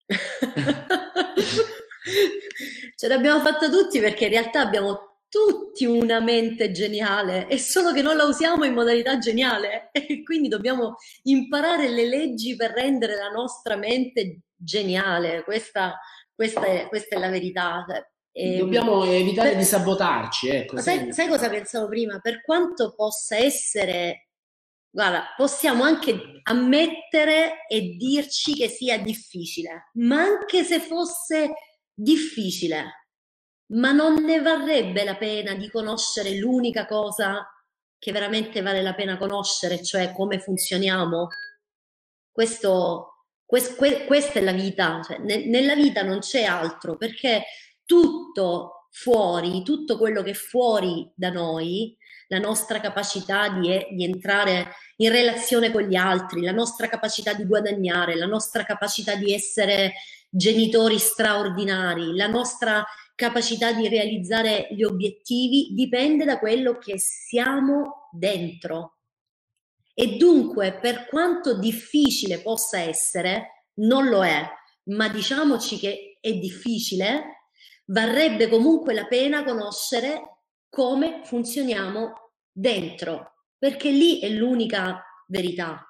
[2.95, 8.03] ce l'abbiamo fatta tutti perché in realtà abbiamo tutti una mente geniale, è solo che
[8.03, 13.29] non la usiamo in modalità geniale e quindi dobbiamo imparare le leggi per rendere la
[13.29, 15.43] nostra mente geniale.
[15.43, 15.97] Questa,
[16.35, 17.83] questa, è, questa è la verità.
[18.31, 20.49] E, ehm, Dobbiamo evitare per, di sabotarci.
[20.49, 22.19] Ecco, sai, sai cosa pensavo prima?
[22.19, 24.27] Per quanto possa essere,
[24.87, 31.53] guarda, possiamo anche ammettere e dirci che sia difficile, ma anche se fosse
[31.91, 33.02] difficile,
[33.67, 37.47] ma non ne varrebbe la pena di conoscere l'unica cosa
[37.97, 41.29] che veramente vale la pena conoscere, cioè come funzioniamo.
[42.29, 47.43] Questo, quest, que, questa è la vita, cioè, ne, nella vita non c'è altro, perché
[47.85, 51.95] tutto fuori, tutto quello che è fuori da noi,
[52.27, 57.45] la nostra capacità di, di, entrare in relazione con gli altri, la nostra capacità di
[57.45, 59.93] guadagnare, la nostra capacità di essere
[60.29, 62.83] genitori straordinari, la nostra
[63.15, 68.97] capacità di realizzare gli obiettivi dipende da quello che siamo dentro.
[69.93, 74.43] E dunque, per quanto difficile possa essere, non lo è,
[74.85, 77.49] ma diciamoci che è difficile
[77.85, 80.21] varrebbe comunque la pena conoscere
[80.69, 85.85] come funzioniamo dentro, perché lì è l'unica verità.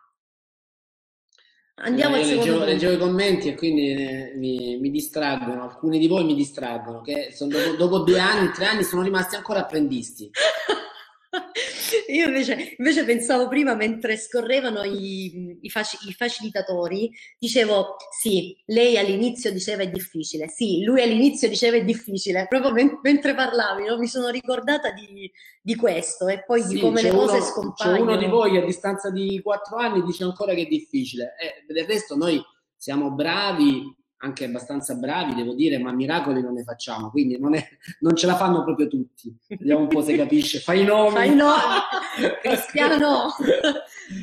[1.75, 5.97] Andiamo eh, al secondo leggevo, leggevo, i commenti e quindi eh, mi, mi, distraggono, alcuni
[5.97, 9.61] di voi mi distraggono, che sono, dopo, dopo due anni, tre anni sono rimasti ancora
[9.61, 10.29] apprendisti.
[12.09, 18.97] Io invece, invece, pensavo prima, mentre scorrevano i, i, faci, i, facilitatori, dicevo sì, lei
[18.97, 23.97] all'inizio diceva è difficile, sì, lui all'inizio diceva è difficile, proprio men- mentre parlavi, no?
[23.97, 25.29] mi sono ricordata di,
[25.61, 27.95] di, questo e poi sì, di come le cose uno, scompaiono.
[27.95, 31.73] C'è uno di voi a distanza di quattro anni dice ancora che è difficile, e
[31.73, 32.41] del resto noi
[32.75, 37.67] siamo bravi anche abbastanza bravi, devo dire, ma miracoli non ne facciamo, quindi non, è,
[37.99, 39.35] non ce la fanno proprio tutti.
[39.47, 40.59] Vediamo un po' se capisce.
[40.59, 41.11] Fai i nomi.
[41.11, 41.61] Fai nomi.
[42.41, 43.33] Cristiano,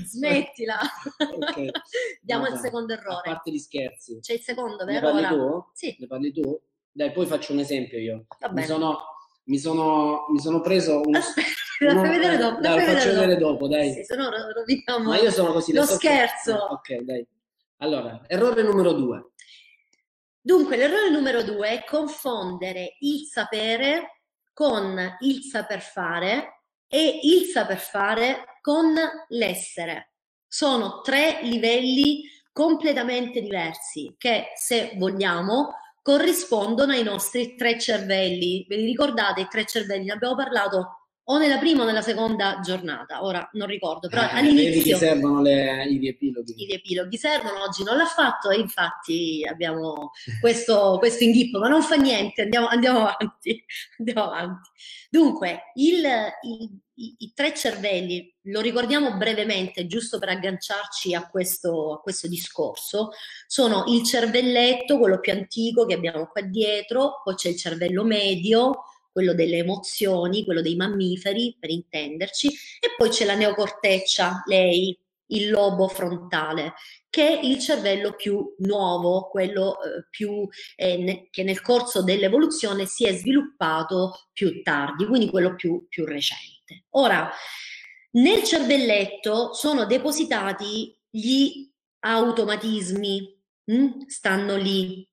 [0.06, 0.78] smettila.
[1.18, 1.70] Okay.
[2.22, 2.54] Diamo Vabbè.
[2.54, 3.18] il secondo errore.
[3.18, 4.20] A parte gli scherzi.
[4.20, 5.12] C'è il secondo, vero?
[5.12, 5.64] Ne parli tu?
[5.74, 5.96] Sì.
[5.98, 6.60] Ne parli tu?
[6.92, 8.24] Dai, poi faccio un esempio io.
[8.52, 8.98] Mi sono,
[9.44, 11.14] mi, sono, mi sono preso un...
[11.14, 11.48] Aspetta,
[11.92, 12.60] uno, fai vedere dopo.
[12.60, 13.20] Dai, faccio dopo.
[13.20, 13.92] vedere dopo, dai.
[13.92, 15.74] Sì, se no roviniamo Ma io sono così.
[15.74, 16.54] Lo scherzo.
[16.54, 17.26] Ok, dai.
[17.82, 19.32] Allora, errore numero due.
[20.40, 24.22] Dunque, l'errore numero due è confondere il sapere
[24.52, 28.94] con il saper fare e il saper fare con
[29.28, 30.12] l'essere.
[30.46, 32.22] Sono tre livelli
[32.52, 38.64] completamente diversi che, se vogliamo, corrispondono ai nostri tre cervelli.
[38.68, 40.06] Ve li ricordate i tre cervelli?
[40.06, 40.99] Ne abbiamo parlato
[41.30, 44.96] o nella prima o nella seconda giornata, ora non ricordo, però eh, all'inizio...
[44.96, 46.54] servono le, i riepiloghi.
[46.56, 50.10] I riepiloghi servono, oggi non l'ha fatto e infatti abbiamo
[50.40, 53.64] questo, questo inghippo, ma non fa niente, andiamo, andiamo avanti.
[53.98, 54.70] Andiamo avanti.
[55.10, 56.02] Dunque, il,
[56.42, 62.26] il, i, i, tre cervelli, lo ricordiamo brevemente, giusto per agganciarci a questo, a questo
[62.28, 63.10] discorso,
[63.46, 68.84] sono il cervelletto, quello più antico che abbiamo qua dietro, poi c'è il cervello medio,
[69.12, 74.96] quello delle emozioni, quello dei mammiferi, per intenderci, e poi c'è la neocorteccia, lei,
[75.30, 76.74] il lobo frontale,
[77.08, 82.86] che è il cervello più nuovo, quello eh, più, eh, ne, che nel corso dell'evoluzione
[82.86, 86.84] si è sviluppato più tardi, quindi quello più, più recente.
[86.90, 87.30] Ora,
[88.12, 91.68] nel cervelletto sono depositati gli
[92.00, 93.74] automatismi, mh?
[93.74, 94.06] Hm?
[94.06, 95.06] stanno lì.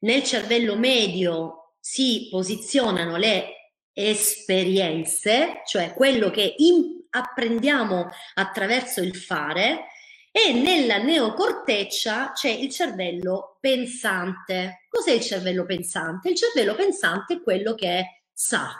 [0.00, 9.86] Nel cervello medio si posizionano le esperienze, cioè quello che in, apprendiamo attraverso il fare,
[10.30, 14.84] e nella neocorteccia c'è il cervello pensante.
[14.90, 16.28] Cos'è il cervello pensante?
[16.28, 18.70] Il cervello pensante è quello che sa,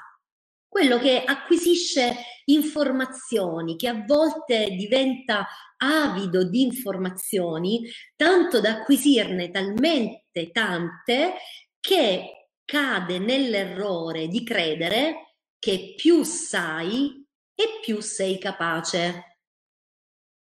[0.69, 5.47] quello che acquisisce informazioni, che a volte diventa
[5.79, 11.37] avido di informazioni, tanto da acquisirne talmente tante
[11.81, 12.35] che
[12.69, 19.39] cade nell'errore di credere che più sai e più sei capace.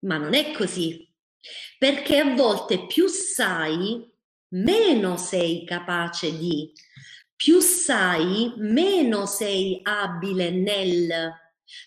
[0.06, 1.12] Ma non è così,
[1.80, 4.08] perché a volte più sai,
[4.50, 6.72] meno sei capace di,
[7.36, 11.34] più sai, meno sei abile nel,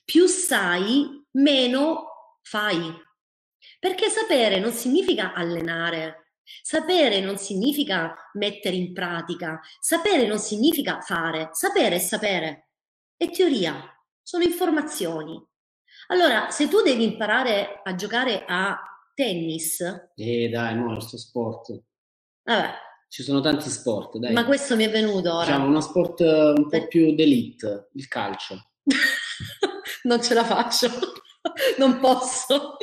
[0.05, 2.93] più sai, meno fai.
[3.79, 6.24] Perché sapere non significa allenare,
[6.63, 12.71] sapere non significa mettere in pratica, sapere non significa fare, sapere è sapere,
[13.17, 13.83] è teoria,
[14.23, 15.43] sono informazioni.
[16.09, 18.79] Allora, se tu devi imparare a giocare a
[19.15, 19.81] tennis...
[20.15, 21.83] Eh dai, no, questo sport.
[22.43, 22.75] Vabbè,
[23.09, 24.33] ci sono tanti sport, dai.
[24.33, 25.45] Ma questo mi è venuto ora.
[25.45, 28.71] Diciamo uno sport eh, un po' più d'elite, il calcio.
[30.03, 30.89] non ce la faccio,
[31.79, 32.77] non posso.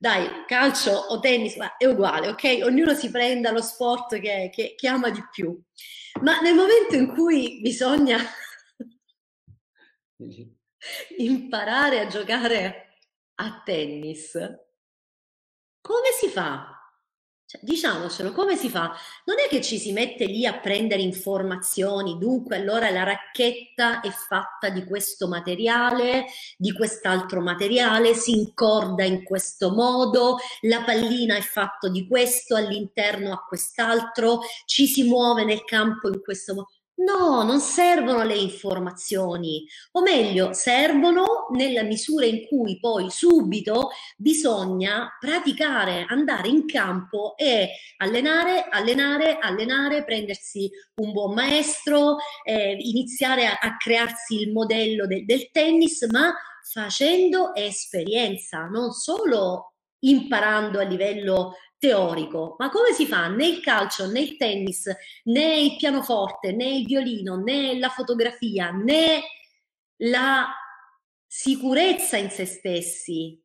[0.00, 2.60] Dai, calcio o tennis, ma è uguale, ok?
[2.62, 5.60] Ognuno si prenda lo sport che, che, che ama di più.
[6.22, 8.16] Ma nel momento in cui bisogna
[11.18, 13.00] imparare a giocare
[13.34, 14.34] a tennis,
[15.80, 16.77] come si fa?
[17.50, 18.94] Cioè, diciamocelo, come si fa?
[19.24, 24.10] Non è che ci si mette lì a prendere informazioni, dunque allora la racchetta è
[24.10, 26.26] fatta di questo materiale,
[26.58, 33.32] di quest'altro materiale, si incorda in questo modo, la pallina è fatta di questo, all'interno
[33.32, 36.68] a quest'altro, ci si muove nel campo in questo modo.
[36.98, 45.16] No, non servono le informazioni, o meglio, servono nella misura in cui poi subito bisogna
[45.20, 53.58] praticare, andare in campo e allenare, allenare, allenare, prendersi un buon maestro, eh, iniziare a,
[53.60, 56.34] a, crearsi il modello de, del tennis, ma
[56.64, 64.06] facendo esperienza, non solo imparando a livello teorico, ma come si fa né il calcio,
[64.10, 64.90] né il tennis,
[65.24, 69.22] né il pianoforte, né il violino, né la fotografia, né
[69.98, 70.48] la
[71.26, 73.40] sicurezza in se stessi,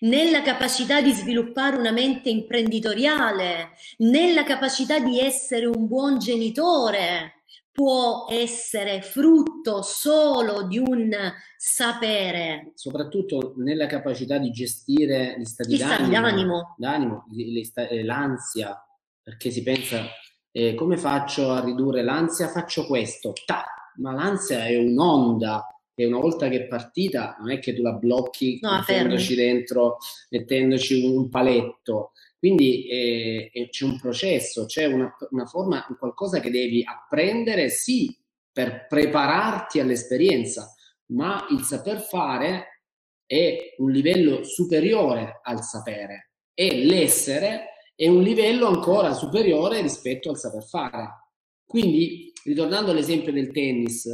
[0.00, 7.35] nella capacità di sviluppare una mente imprenditoriale, nella capacità di essere un buon genitore,
[7.76, 11.14] può essere frutto solo di un
[11.56, 12.72] sapere.
[12.74, 18.82] Soprattutto nella capacità di gestire gli stati, gli stati d'animo, d'animo eh, l'ansia,
[19.22, 20.06] perché si pensa
[20.50, 22.48] eh, come faccio a ridurre l'ansia?
[22.48, 23.64] Faccio questo, ta!
[23.96, 27.92] ma l'ansia è un'onda e una volta che è partita non è che tu la
[27.92, 29.96] blocchi no, mettendoci dentro,
[30.28, 36.82] mettendoci un paletto, quindi eh, c'è un processo, c'è una, una forma, qualcosa che devi
[36.84, 38.16] apprendere, sì,
[38.52, 40.74] per prepararti all'esperienza,
[41.06, 42.82] ma il saper fare
[43.26, 50.38] è un livello superiore al sapere e l'essere è un livello ancora superiore rispetto al
[50.38, 51.08] saper fare.
[51.64, 54.06] Quindi, ritornando all'esempio del tennis,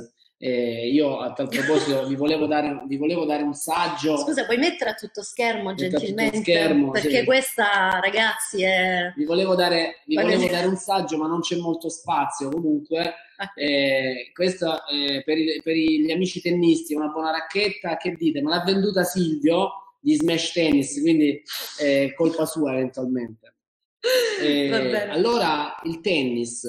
[0.45, 4.17] eh, io a tal proposito vi volevo, dare, vi volevo, dare, un saggio.
[4.17, 6.39] Scusa, puoi mettere a tutto schermo gentilmente?
[6.39, 7.25] Tutto schermo, perché sì.
[7.25, 9.13] questa, ragazzi, è.
[9.15, 12.49] Vi volevo, dare, vi volevo dare, un saggio, ma non c'è molto spazio.
[12.49, 13.53] Comunque, ah.
[13.55, 17.97] eh, questo eh, per, i, per, gli amici tennisti è una buona racchetta.
[17.97, 18.43] Che dite?
[18.43, 21.41] Me l'ha venduta Silvio di Smash Tennis, quindi
[21.79, 23.55] è colpa sua eventualmente.
[24.43, 24.73] Eh,
[25.09, 26.67] allora, il tennis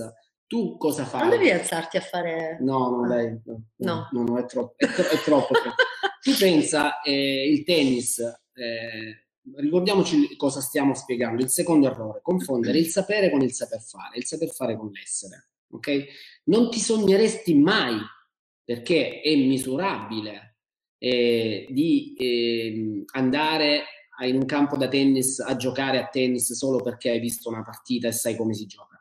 [0.54, 1.22] tu cosa fai?
[1.22, 2.60] Non devi alzarti a fare...
[2.62, 4.76] No, no, dai, no, no, no, no è troppo.
[4.78, 5.54] È, tro- è troppo
[6.22, 9.26] tu pensa, eh, il tennis, eh,
[9.56, 14.26] ricordiamoci cosa stiamo spiegando, il secondo errore, confondere il sapere con il saper fare, il
[14.26, 16.06] saper fare con l'essere, ok?
[16.46, 17.98] Non ti sogneresti mai,
[18.64, 20.60] perché è misurabile,
[21.00, 23.86] eh, di ehm, andare
[24.22, 28.08] in un campo da tennis a giocare a tennis solo perché hai visto una partita
[28.08, 28.93] e sai come si gioca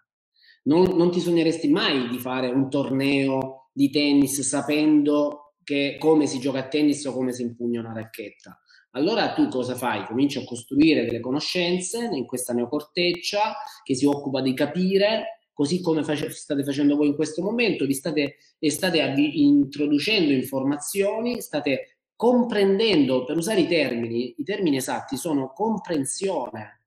[0.63, 6.39] non, non ti sogneresti mai di fare un torneo di tennis sapendo che, come si
[6.39, 8.61] gioca a tennis o come si impugna una racchetta.
[8.95, 10.05] Allora tu cosa fai?
[10.05, 16.05] Cominci a costruire delle conoscenze in questa neocorteccia che si occupa di capire, così come
[16.05, 23.25] face- state facendo voi in questo momento, vi state, state avvi- introducendo informazioni, state comprendendo,
[23.25, 26.83] per usare i termini, i termini esatti sono comprensione,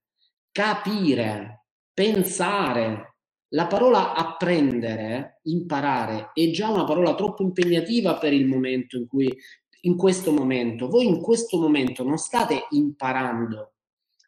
[0.51, 3.14] capire, pensare,
[3.55, 9.33] la parola apprendere, imparare, è già una parola troppo impegnativa per il momento in cui,
[9.81, 13.75] in questo momento, voi in questo momento non state imparando,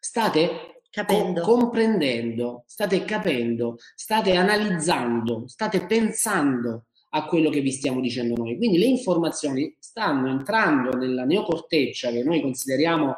[0.00, 1.42] state capendo.
[1.42, 8.56] Co- comprendendo, state capendo, state analizzando, state pensando a quello che vi stiamo dicendo noi.
[8.56, 13.14] Quindi le informazioni stanno entrando nella neocorteccia che noi consideriamo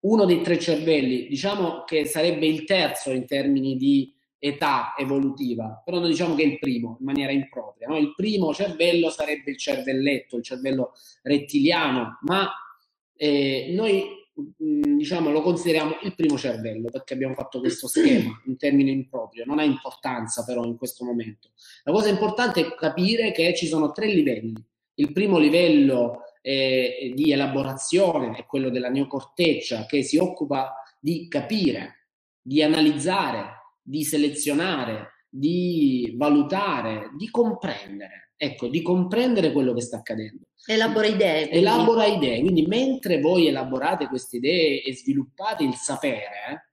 [0.00, 5.98] uno dei tre cervelli, diciamo che sarebbe il terzo in termini di età evolutiva, però
[5.98, 7.88] noi diciamo che è il primo in maniera impropria.
[7.88, 7.96] No?
[7.96, 12.48] Il primo cervello sarebbe il cervelletto, il cervello rettiliano, ma
[13.16, 18.56] eh, noi mh, diciamo lo consideriamo il primo cervello perché abbiamo fatto questo schema in
[18.56, 21.50] termini improprio, non ha importanza però in questo momento.
[21.82, 24.54] La cosa importante è capire che ci sono tre livelli.
[24.94, 32.08] Il primo livello eh, di elaborazione è quello della neocorteccia che si occupa di capire,
[32.40, 33.57] di analizzare
[33.88, 38.32] di selezionare, di valutare, di comprendere.
[38.36, 40.44] Ecco, di comprendere quello che sta accadendo.
[40.66, 41.48] Elabora idee.
[41.48, 41.58] Quindi.
[41.58, 42.40] Elabora idee.
[42.40, 46.70] Quindi mentre voi elaborate queste idee e sviluppate il sapere,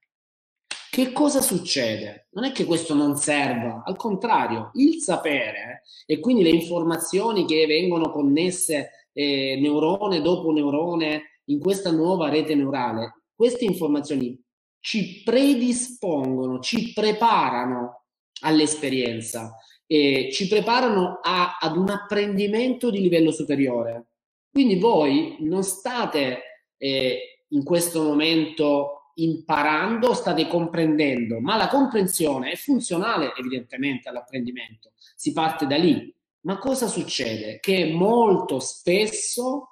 [0.90, 2.28] che cosa succede?
[2.32, 7.66] Non è che questo non serva, al contrario, il sapere e quindi le informazioni che
[7.66, 14.42] vengono connesse eh, neurone dopo neurone in questa nuova rete neurale, queste informazioni
[14.86, 18.04] ci predispongono, ci preparano
[18.42, 24.10] all'esperienza, e ci preparano a, ad un apprendimento di livello superiore.
[24.48, 32.56] Quindi voi non state eh, in questo momento imparando, state comprendendo, ma la comprensione è
[32.56, 36.14] funzionale evidentemente all'apprendimento, si parte da lì.
[36.42, 37.58] Ma cosa succede?
[37.58, 39.68] Che molto spesso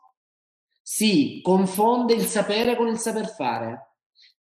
[0.82, 3.93] si confonde il sapere con il saper fare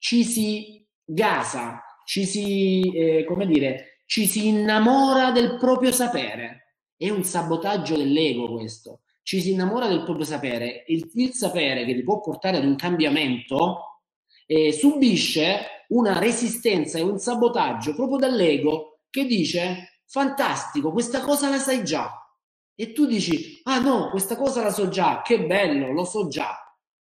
[0.04, 6.80] ci si gasa, ci si, eh, come dire, ci si innamora del proprio sapere.
[6.97, 9.04] È un sabotaggio dell'ego questo.
[9.22, 10.84] Ci si innamora del proprio sapere.
[10.88, 14.01] Il, il sapere che ti può portare ad un cambiamento
[14.45, 21.60] eh, subisce una resistenza e un sabotaggio proprio dall'ego che dice fantastico, questa cosa la
[21.60, 22.12] sai già.
[22.76, 26.58] E tu dici, ah no, questa cosa la so già, che bello, lo so già.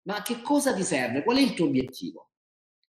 [0.05, 1.23] Ma che cosa ti serve?
[1.23, 2.26] Qual è il tuo obiettivo?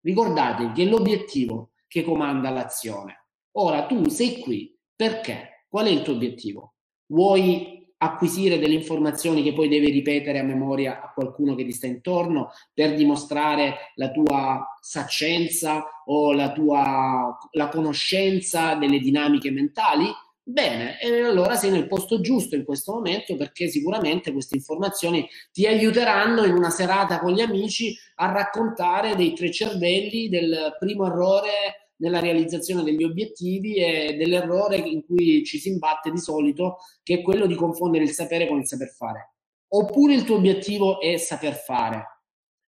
[0.01, 3.25] Ricordatevi che è l'obiettivo che comanda l'azione.
[3.53, 5.65] Ora tu sei qui perché?
[5.67, 6.73] Qual è il tuo obiettivo?
[7.07, 11.85] Vuoi acquisire delle informazioni che poi devi ripetere a memoria a qualcuno che ti sta
[11.85, 20.05] intorno per dimostrare la tua saccenza o la tua la conoscenza delle dinamiche mentali?
[20.43, 25.67] Bene, e allora sei nel posto giusto in questo momento perché sicuramente queste informazioni ti
[25.67, 31.91] aiuteranno in una serata con gli amici a raccontare dei tre cervelli del primo errore
[31.97, 37.21] nella realizzazione degli obiettivi e dell'errore in cui ci si imbatte di solito, che è
[37.21, 39.35] quello di confondere il sapere con il saper fare.
[39.73, 42.03] Oppure il tuo obiettivo è saper fare,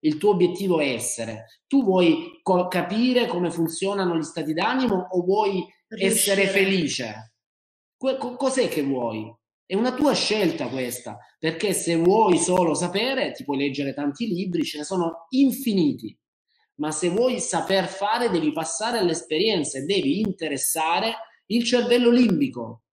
[0.02, 1.62] il tuo obiettivo è essere.
[1.68, 6.44] Tu vuoi co- capire come funzionano gli stati d'animo o vuoi Riuscire.
[6.44, 7.33] essere felice?
[8.38, 9.34] Cos'è che vuoi?
[9.66, 14.64] È una tua scelta questa, perché se vuoi solo sapere, ti puoi leggere tanti libri,
[14.64, 16.16] ce ne sono infiniti,
[16.76, 21.16] ma se vuoi saper fare devi passare all'esperienza e devi interessare
[21.48, 22.84] il cervello limbico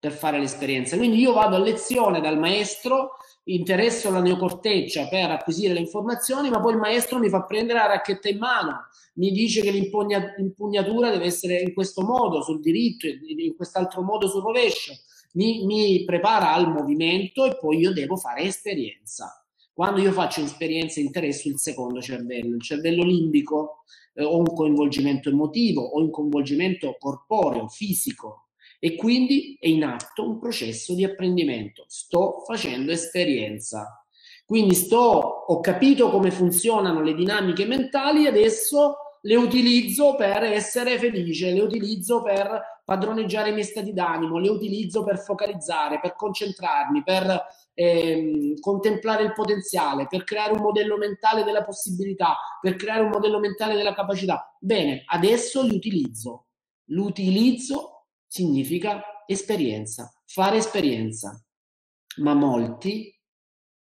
[0.00, 0.96] per fare l'esperienza.
[0.96, 6.60] Quindi io vado a lezione dal maestro, interesso la neocorteccia per acquisire le informazioni, ma
[6.60, 11.26] poi il maestro mi fa prendere la racchetta in mano, mi dice che l'impugnatura deve
[11.26, 14.94] essere in questo modo sul diritto, in quest'altro modo sul rovescio,
[15.34, 19.44] mi, mi prepara al movimento e poi io devo fare esperienza.
[19.72, 23.84] Quando io faccio esperienza interesso il secondo cervello, il cervello limbico,
[24.14, 28.49] eh, ho un coinvolgimento emotivo, ho un coinvolgimento corporeo, fisico,
[28.80, 31.84] e quindi è in atto un processo di apprendimento.
[31.86, 34.04] Sto facendo esperienza.
[34.44, 34.96] Quindi sto,
[35.46, 42.22] ho capito come funzionano le dinamiche mentali, adesso le utilizzo per essere felice, le utilizzo
[42.22, 47.40] per padroneggiare i miei stati d'animo, le utilizzo per focalizzare, per concentrarmi, per
[47.74, 53.38] ehm, contemplare il potenziale, per creare un modello mentale della possibilità, per creare un modello
[53.38, 54.56] mentale della capacità.
[54.58, 56.46] Bene, adesso li utilizzo.
[56.86, 57.99] L'utilizzo
[58.30, 61.44] significa esperienza, fare esperienza.
[62.18, 63.12] Ma molti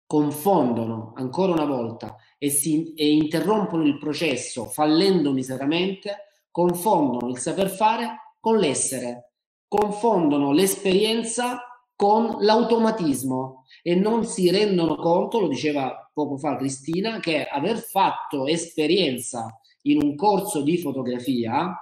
[0.05, 7.69] confondono ancora una volta e, si, e interrompono il processo fallendo miseramente, confondono il saper
[7.69, 9.31] fare con l'essere,
[9.67, 11.61] confondono l'esperienza
[11.95, 18.45] con l'automatismo e non si rendono conto, lo diceva poco fa Cristina, che aver fatto
[18.45, 21.75] esperienza in un corso di fotografia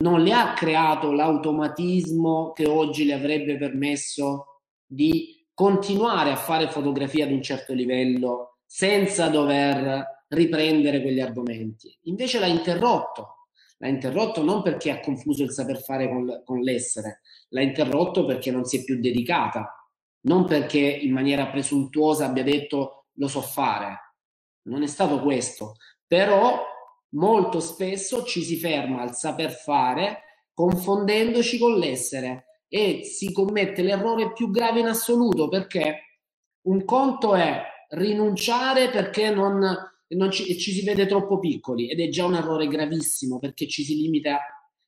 [0.00, 7.24] non le ha creato l'automatismo che oggi le avrebbe permesso di continuare a fare fotografia
[7.24, 11.96] ad un certo livello senza dover riprendere quegli argomenti.
[12.02, 13.38] Invece l'ha interrotto,
[13.78, 17.20] L'ha interrotto non perché ha confuso il saper fare con, con l'essere,
[17.50, 19.88] l'ha interrotto perché non si è più dedicata,
[20.22, 24.16] non perché in maniera presuntuosa abbia detto lo so fare.
[24.62, 25.76] Non è stato questo,
[26.06, 26.60] però
[27.10, 34.32] molto spesso ci si ferma al saper fare confondendoci con l'essere e si commette l'errore
[34.32, 36.20] più grave in assoluto perché
[36.62, 39.58] un conto è rinunciare perché non,
[40.08, 43.84] non ci, ci si vede troppo piccoli ed è già un errore gravissimo perché ci
[43.84, 44.40] si limita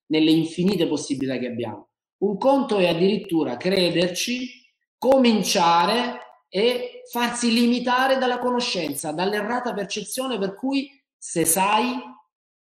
[0.07, 1.89] nelle infinite possibilità che abbiamo.
[2.19, 4.49] Un conto è addirittura crederci,
[4.99, 6.19] cominciare
[6.49, 10.91] e farsi limitare dalla conoscenza, dall'errata percezione per cui
[11.23, 12.01] se sai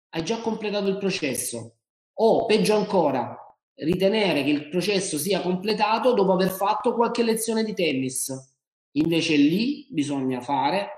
[0.10, 1.76] hai già completato il processo
[2.14, 3.38] o peggio ancora
[3.76, 8.34] ritenere che il processo sia completato dopo aver fatto qualche lezione di tennis.
[8.94, 10.90] Invece lì bisogna fare,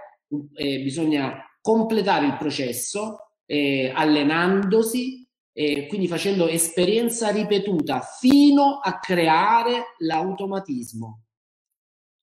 [0.53, 9.95] eh, bisogna completare il processo eh, allenandosi e quindi facendo esperienza ripetuta fino a creare
[9.97, 11.23] l'automatismo.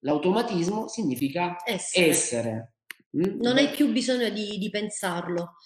[0.04, 2.06] L'automatismo significa essere.
[2.06, 2.75] essere.
[3.16, 3.40] Mm?
[3.40, 5.56] Non hai più bisogno di, di pensarlo.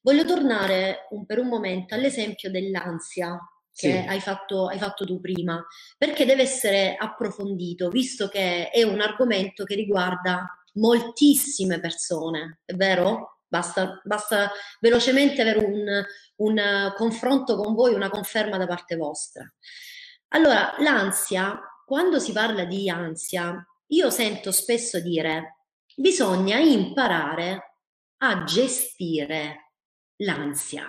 [0.00, 3.38] Voglio tornare un, per un momento all'esempio dell'ansia
[3.72, 4.08] che sì.
[4.08, 5.64] hai, fatto, hai fatto tu prima,
[5.96, 13.42] perché deve essere approfondito, visto che è un argomento che riguarda moltissime persone, è vero?
[13.46, 14.50] Basta, basta
[14.80, 16.04] velocemente avere un,
[16.36, 19.48] un confronto con voi, una conferma da parte vostra.
[20.28, 25.57] Allora, l'ansia, quando si parla di ansia, io sento spesso dire
[25.98, 27.80] bisogna imparare
[28.18, 29.72] a gestire
[30.18, 30.86] l'ansia.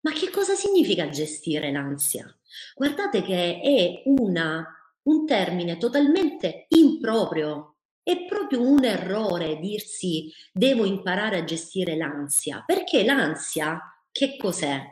[0.00, 2.26] Ma che cosa significa gestire l'ansia?
[2.74, 4.66] Guardate che è una,
[5.02, 7.76] un termine totalmente improprio.
[8.02, 13.78] È proprio un errore dirsi devo imparare a gestire l'ansia, perché l'ansia
[14.10, 14.82] che cos'è?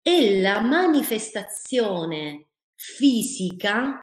[0.00, 4.00] È la manifestazione fisica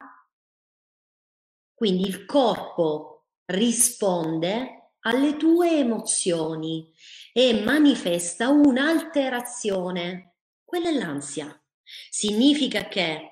[1.74, 3.13] quindi il corpo
[3.46, 6.90] risponde alle tue emozioni
[7.32, 10.36] e manifesta un'alterazione.
[10.64, 11.60] Quella è l'ansia.
[12.10, 13.28] Significa che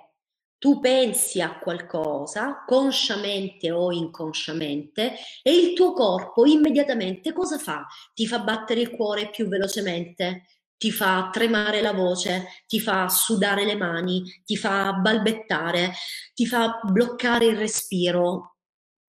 [0.59, 7.85] tu pensi a qualcosa, consciamente o inconsciamente, e il tuo corpo immediatamente cosa fa?
[8.15, 10.45] Ti fa battere il cuore più velocemente,
[10.77, 15.95] ti fa tremare la voce, ti fa sudare le mani, ti fa balbettare,
[16.35, 18.51] ti fa bloccare il respiro.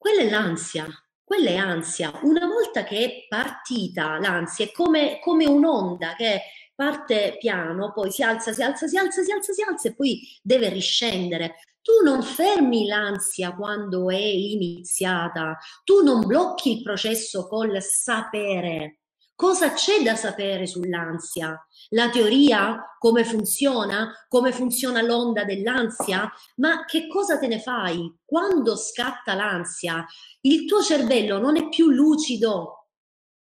[0.03, 0.85] Quella è l'ansia,
[1.23, 2.11] quella è ansia.
[2.23, 6.41] Una volta che è partita l'ansia, è come, come un'onda che
[6.75, 10.19] parte piano, poi si alza, si alza, si alza, si alza, si alza e poi
[10.41, 11.55] deve riscendere.
[11.81, 19.02] Tu non fermi l'ansia quando è iniziata, tu non blocchi il processo col sapere,
[19.35, 21.59] Cosa c'è da sapere sull'ansia?
[21.89, 22.95] La teoria?
[22.99, 24.13] Come funziona?
[24.29, 26.31] Come funziona l'onda dell'ansia?
[26.57, 28.15] Ma che cosa te ne fai?
[28.23, 30.05] Quando scatta l'ansia,
[30.41, 32.89] il tuo cervello non è più lucido,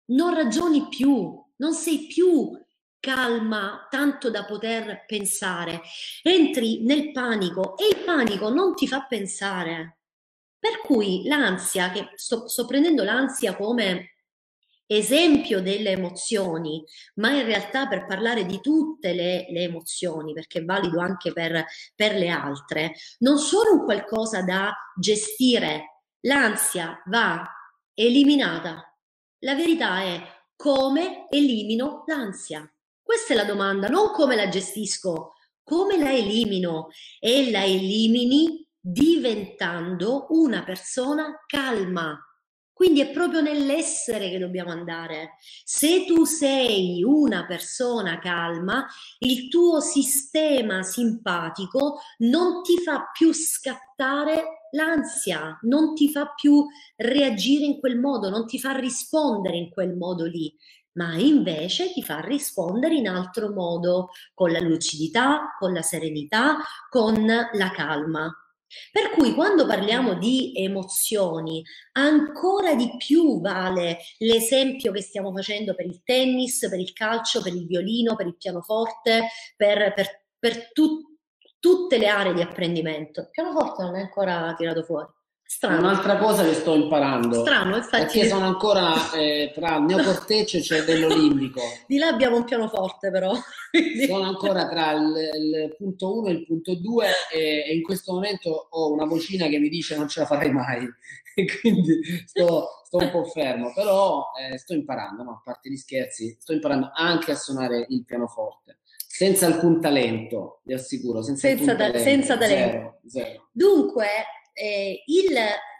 [0.06, 2.50] non ragioni più, non sei più
[3.00, 5.82] calma tanto da poter pensare.
[6.22, 9.98] Entri nel panico e il panico non ti fa pensare.
[10.58, 14.14] Per cui l'ansia, che sto, sto prendendo l'ansia come
[14.88, 16.82] esempio delle emozioni,
[17.16, 21.64] ma in realtà per parlare di tutte le, le emozioni, perché è valido anche per,
[21.94, 26.02] per le altre, non sono un qualcosa da gestire.
[26.22, 27.46] L'ansia va
[27.94, 28.82] eliminata.
[29.40, 30.20] La verità è
[30.56, 32.68] come elimino l'ansia.
[33.00, 36.88] Questa è la domanda, non come la gestisco, come la elimino
[37.20, 42.18] e la elimini diventando una persona calma,
[42.78, 45.30] quindi è proprio nell'essere che dobbiamo andare.
[45.64, 48.86] Se tu sei una persona calma,
[49.18, 56.64] il tuo sistema simpatico non ti fa più scattare l'ansia, non ti fa più
[56.94, 60.54] reagire in quel modo, non ti fa rispondere in quel modo lì
[60.92, 66.58] ma invece ti fa rispondere in altro modo, con la lucidità, con la serenità,
[66.90, 68.32] con la calma.
[68.92, 71.62] Per cui quando parliamo di emozioni,
[71.92, 77.54] ancora di più vale l'esempio che stiamo facendo per il tennis, per il calcio, per
[77.54, 81.16] il violino, per il pianoforte, per, per, per tu,
[81.58, 83.20] tutte le aree di apprendimento.
[83.20, 85.08] Il pianoforte non è ancora tirato fuori.
[85.50, 85.78] Strano.
[85.78, 87.40] Un'altra cosa che sto imparando.
[87.40, 88.18] Strano, infatti.
[88.18, 91.62] Perché sono ancora eh, tra il neocorteccio e c'è dell'olimpico.
[91.86, 93.32] Di là abbiamo un pianoforte però.
[94.06, 98.12] sono ancora tra il, il punto 1 e il punto 2 e, e, in questo
[98.12, 100.86] momento ho una vocina che mi dice non ce la farai mai.
[101.38, 105.30] E quindi sto, sto un po' fermo, però eh, sto imparando, no?
[105.30, 110.74] a parte gli scherzi, sto imparando anche a suonare il pianoforte Senza alcun talento, vi
[110.74, 111.98] assicuro, senza, senza, ta- talento.
[111.98, 112.76] senza talento.
[112.76, 113.48] Zero, zero.
[113.52, 114.06] Dunque,
[114.58, 115.38] eh, il,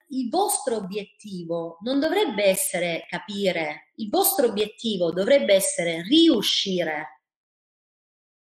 [0.08, 7.22] il vostro obiettivo non dovrebbe essere capire, il vostro obiettivo dovrebbe essere riuscire.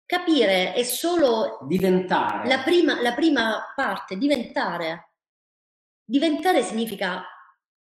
[0.06, 2.48] Capire è solo diventare.
[2.48, 5.12] La prima, la prima parte, diventare.
[6.04, 7.24] Diventare significa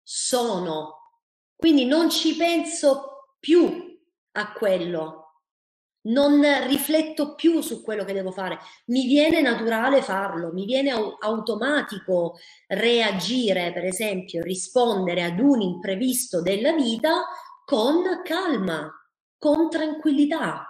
[0.03, 1.19] sono,
[1.55, 3.97] quindi non ci penso più
[4.33, 5.28] a quello,
[6.03, 12.37] non rifletto più su quello che devo fare, mi viene naturale farlo, mi viene automatico
[12.67, 17.25] reagire, per esempio, rispondere ad un imprevisto della vita
[17.65, 18.89] con calma,
[19.37, 20.63] con tranquillità.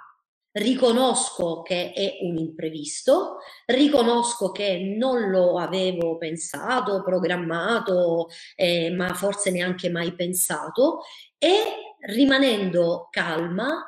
[0.51, 9.51] Riconosco che è un imprevisto, riconosco che non lo avevo pensato, programmato, eh, ma forse
[9.51, 11.01] neanche mai pensato
[11.37, 13.85] e rimanendo calma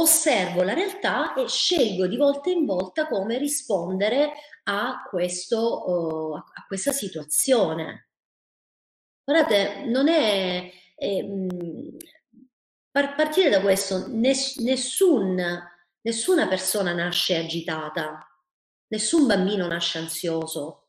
[0.00, 4.32] osservo la realtà e scelgo di volta in volta come rispondere
[4.64, 8.08] a, questo, a questa situazione.
[9.24, 10.72] Guardate, non è...
[10.96, 11.46] Eh,
[12.90, 15.36] par- partire da questo, ness- nessun,
[16.02, 18.26] nessuna persona nasce agitata,
[18.88, 20.88] nessun bambino nasce ansioso,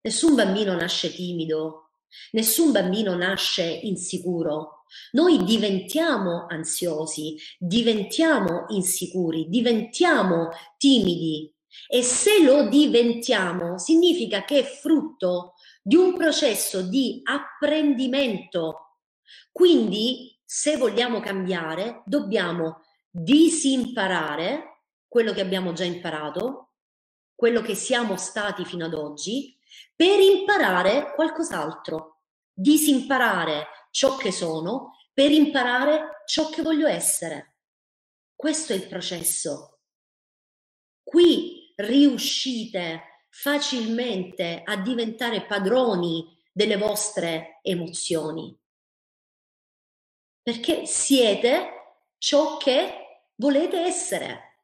[0.00, 1.90] nessun bambino nasce timido,
[2.32, 4.73] nessun bambino nasce insicuro.
[5.12, 11.52] Noi diventiamo ansiosi, diventiamo insicuri, diventiamo timidi
[11.88, 18.98] e se lo diventiamo significa che è frutto di un processo di apprendimento.
[19.50, 26.70] Quindi, se vogliamo cambiare, dobbiamo disimparare quello che abbiamo già imparato,
[27.34, 29.56] quello che siamo stati fino ad oggi,
[29.94, 32.22] per imparare qualcos'altro.
[32.52, 37.58] Disimparare ciò che sono per imparare ciò che voglio essere.
[38.34, 39.82] Questo è il processo.
[41.04, 48.56] Qui riuscite facilmente a diventare padroni delle vostre emozioni,
[50.42, 54.58] perché siete ciò che volete essere.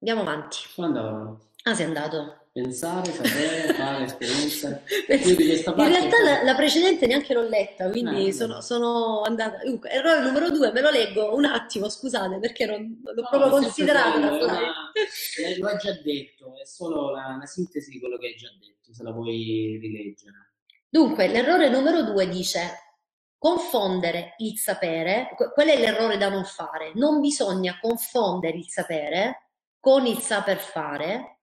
[0.00, 0.58] Andiamo avanti.
[0.58, 4.82] Sono Ah, sei andato pensare, sapere, fare esperienza.
[5.08, 9.58] In realtà la, la, precedente neanche l'ho letta, quindi ah, sono, sono, andata.
[9.64, 13.50] Dunque, errore numero due, me lo leggo un attimo, scusate, perché non, l'ho no, proprio
[13.50, 14.18] considerato.
[14.18, 18.48] Quello, eh, l'ho già detto, è solo la, la sintesi di quello che hai già
[18.58, 20.54] detto, se la vuoi rileggere.
[20.88, 22.86] Dunque, l'errore numero due dice
[23.38, 26.90] confondere il sapere, qual è l'errore da non fare?
[26.94, 31.37] Non bisogna confondere il sapere con il saper fare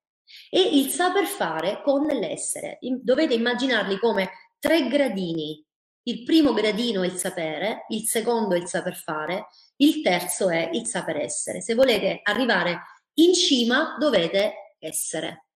[0.49, 2.77] e il saper fare con l'essere.
[3.01, 5.63] Dovete immaginarli come tre gradini.
[6.07, 9.47] Il primo gradino è il sapere, il secondo è il saper fare,
[9.77, 11.61] il terzo è il saper essere.
[11.61, 12.79] Se volete arrivare
[13.15, 15.47] in cima dovete essere,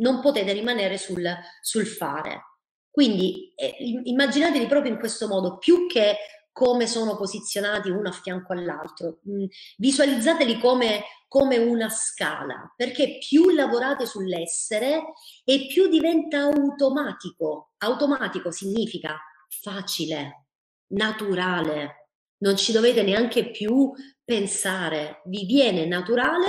[0.00, 1.28] non potete rimanere sul,
[1.60, 2.42] sul fare.
[2.90, 3.74] Quindi eh,
[4.04, 6.16] immaginatevi proprio in questo modo, più che
[6.54, 9.18] come sono posizionati uno a fianco all'altro.
[9.28, 9.46] Mm,
[9.76, 15.02] visualizzateli come, come una scala, perché più lavorate sull'essere
[15.44, 17.72] e più diventa automatico.
[17.78, 20.46] Automatico significa facile,
[20.92, 23.92] naturale, non ci dovete neanche più
[24.22, 26.46] pensare, vi viene naturale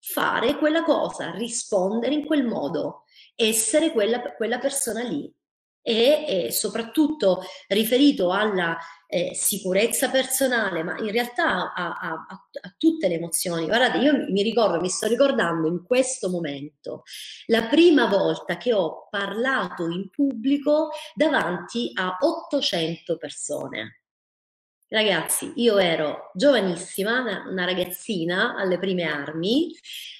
[0.00, 3.04] fare quella cosa, rispondere in quel modo,
[3.36, 5.32] essere quella, quella persona lì
[5.86, 8.76] e, e soprattutto riferito alla
[9.06, 13.66] eh, sicurezza personale, ma in realtà a, a, a, tutte le emozioni.
[13.66, 17.04] Guardate, io mi ricordo, mi sto ricordando in questo momento
[17.46, 24.00] la prima volta che ho parlato in pubblico davanti a 800 persone.
[24.88, 29.74] Ragazzi, io ero giovanissima, una, ragazzina alle prime armi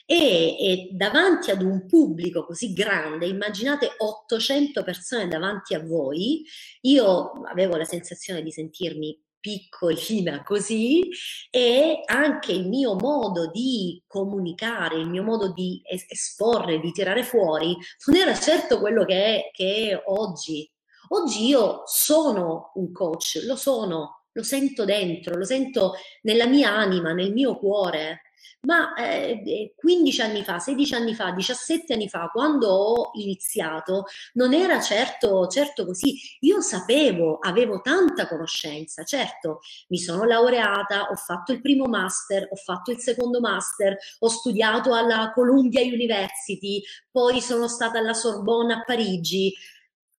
[0.05, 6.45] e, e, davanti ad un pubblico così grande, immaginate 800 persone davanti a voi,
[6.81, 11.11] io avevo la sensazione di sentirmi piccolina così
[11.49, 17.77] e anche il mio modo di comunicare, il mio modo di esporre, di tirare fuori,
[18.07, 20.69] non era certo quello che è, che è oggi.
[21.11, 27.13] Oggi io sono un coach, lo sono, lo sento dentro, lo sento nella mia anima,
[27.13, 28.21] nel mio cuore.
[28.67, 34.53] Ma eh, 15 anni fa, 16 anni fa, 17 anni fa, quando ho iniziato, non
[34.53, 36.19] era certo, certo così.
[36.41, 42.57] Io sapevo, avevo tanta conoscenza, certo, mi sono laureata, ho fatto il primo master, ho
[42.57, 48.83] fatto il secondo master, ho studiato alla Columbia University, poi sono stata alla Sorbonne a
[48.85, 49.55] Parigi,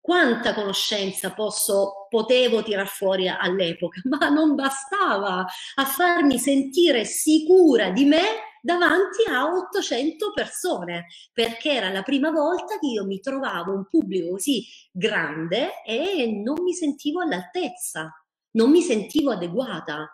[0.07, 5.45] quanta conoscenza posso, potevo tirar fuori all'epoca, ma non bastava
[5.75, 8.23] a farmi sentire sicura di me
[8.61, 14.29] davanti a 800 persone, perché era la prima volta che io mi trovavo un pubblico
[14.29, 18.09] così grande e non mi sentivo all'altezza,
[18.51, 20.09] non mi sentivo adeguata.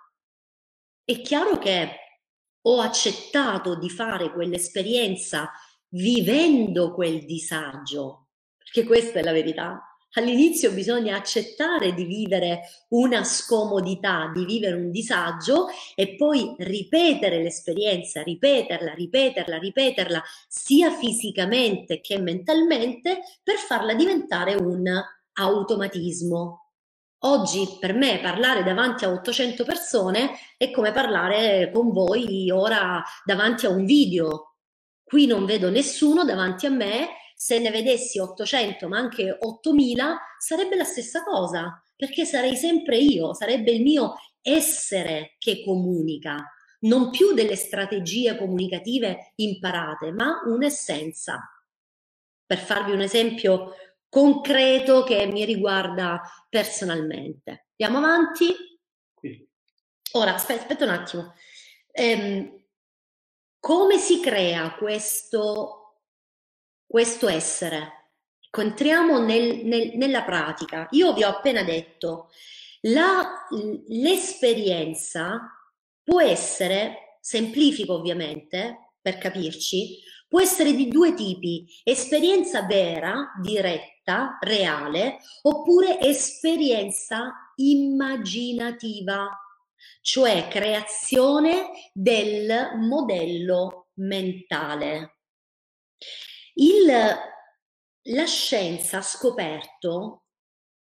[1.03, 1.89] È chiaro che
[2.61, 5.51] ho accettato di fare quell'esperienza
[5.89, 8.22] vivendo quel disagio,
[8.73, 9.87] che questa è la verità.
[10.15, 18.23] All'inizio bisogna accettare di vivere una scomodità, di vivere un disagio e poi ripetere l'esperienza,
[18.23, 24.83] ripeterla, ripeterla, ripeterla, sia fisicamente che mentalmente, per farla diventare un
[25.33, 26.69] automatismo.
[27.25, 33.67] Oggi per me parlare davanti a 800 persone è come parlare con voi ora davanti
[33.67, 34.55] a un video.
[35.03, 40.77] Qui non vedo nessuno davanti a me se ne vedessi 800 ma anche 8000 sarebbe
[40.77, 46.49] la stessa cosa, perché sarei sempre io, sarebbe il mio essere che comunica,
[46.83, 51.41] non più delle strategie comunicative imparate, ma un'essenza.
[52.45, 53.73] Per farvi un esempio
[54.07, 57.67] concreto che mi riguarda personalmente.
[57.77, 58.55] Andiamo avanti.
[60.13, 61.33] Ora, aspetta, aspetta un attimo.
[61.91, 62.63] Ehm,
[63.59, 65.82] come si crea questo
[66.85, 68.09] questo essere.
[68.55, 70.87] Entriamo nel, nel, nella pratica.
[70.91, 72.29] Io vi ho appena detto,
[72.81, 73.47] la,
[73.87, 75.39] l'esperienza
[76.03, 85.19] può essere, semplifico ovviamente, per capirci, può essere di due tipi, esperienza vera, diretta, reale,
[85.43, 89.29] oppure esperienza immaginativa,
[90.01, 95.17] cioè creazione del modello mentale.
[96.53, 100.25] Il, la scienza ha scoperto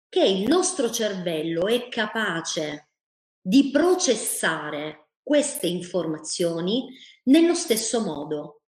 [0.09, 2.89] che il nostro cervello è capace
[3.39, 6.89] di processare queste informazioni
[7.23, 8.63] nello stesso modo,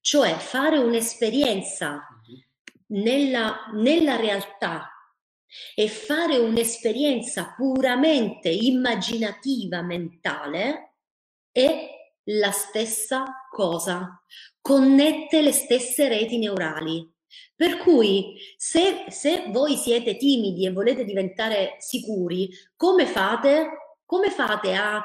[0.00, 2.06] cioè fare un'esperienza
[2.88, 4.90] nella, nella realtà
[5.74, 10.96] e fare un'esperienza puramente immaginativa mentale
[11.50, 11.93] è
[12.24, 14.22] la stessa cosa,
[14.60, 17.10] connette le stesse reti neurali.
[17.56, 23.98] Per cui se, se voi siete timidi e volete diventare sicuri, come fate?
[24.04, 25.02] Come fate a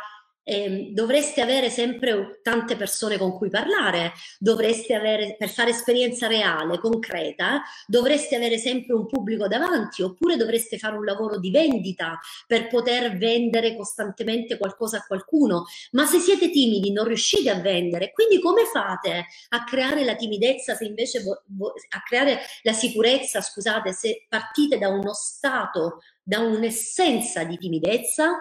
[0.50, 6.80] eh, dovreste avere sempre tante persone con cui parlare, dovreste avere, per fare esperienza reale,
[6.80, 12.68] concreta, dovreste avere sempre un pubblico davanti, oppure dovreste fare un lavoro di vendita per
[12.68, 15.66] poter vendere costantemente qualcosa a qualcuno.
[15.92, 20.74] Ma se siete timidi, non riuscite a vendere, quindi come fate a creare la timidezza
[20.74, 26.40] se invece vo- vo- a creare la sicurezza, scusate, se partite da uno stato, da
[26.40, 28.32] un'essenza di timidezza?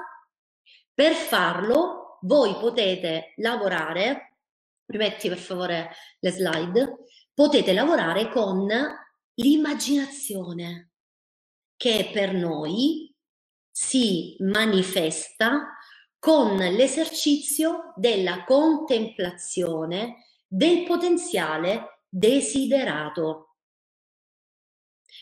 [0.99, 4.39] Per farlo voi potete lavorare,
[4.87, 6.97] rimetti per favore le slide,
[7.33, 8.67] potete lavorare con
[9.35, 10.91] l'immaginazione
[11.77, 13.15] che per noi
[13.71, 15.69] si manifesta
[16.19, 23.55] con l'esercizio della contemplazione del potenziale desiderato.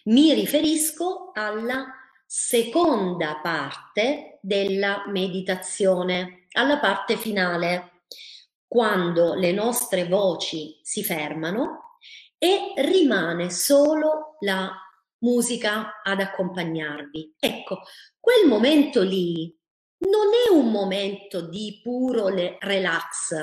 [0.05, 1.87] Mi riferisco alla
[2.25, 8.03] seconda parte della meditazione, alla parte finale,
[8.65, 11.99] quando le nostre voci si fermano
[12.39, 14.73] e rimane solo la
[15.25, 17.35] musica ad accompagnarvi.
[17.41, 17.81] Ecco,
[18.21, 19.53] quel momento lì
[19.99, 23.35] non è un momento di puro relax,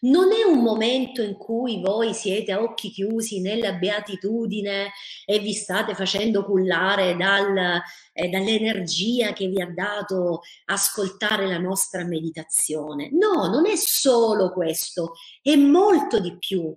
[0.00, 4.92] non è un momento in cui voi siete a occhi chiusi nella beatitudine
[5.24, 7.80] e vi state facendo cullare dal,
[8.12, 13.10] eh, dall'energia che vi ha dato ascoltare la nostra meditazione.
[13.12, 16.74] No, non è solo questo, è molto di più.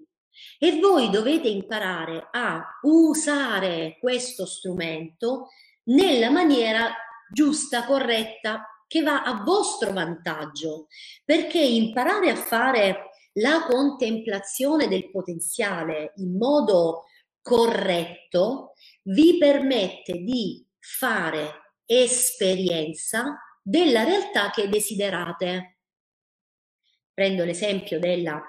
[0.58, 5.48] E voi dovete imparare a usare questo strumento
[5.86, 6.94] nella maniera
[7.32, 10.88] giusta, corretta, che va a vostro vantaggio,
[11.24, 17.04] perché imparare a fare la contemplazione del potenziale in modo
[17.40, 18.74] corretto
[19.04, 25.78] vi permette di fare esperienza della realtà che desiderate.
[27.14, 28.42] Prendo l'esempio della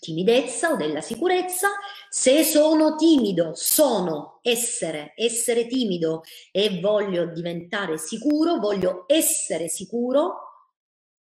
[0.00, 1.68] timidezza o della sicurezza.
[2.08, 10.46] Se sono timido, sono essere, essere timido e voglio diventare sicuro, voglio essere sicuro,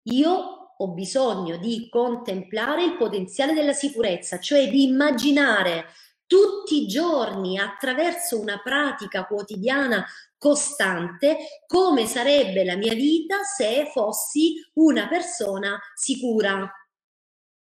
[0.05, 5.87] io ho bisogno di contemplare il potenziale della sicurezza, cioè di immaginare
[6.27, 10.05] tutti i giorni attraverso una pratica quotidiana
[10.37, 16.71] costante come sarebbe la mia vita se fossi una persona sicura.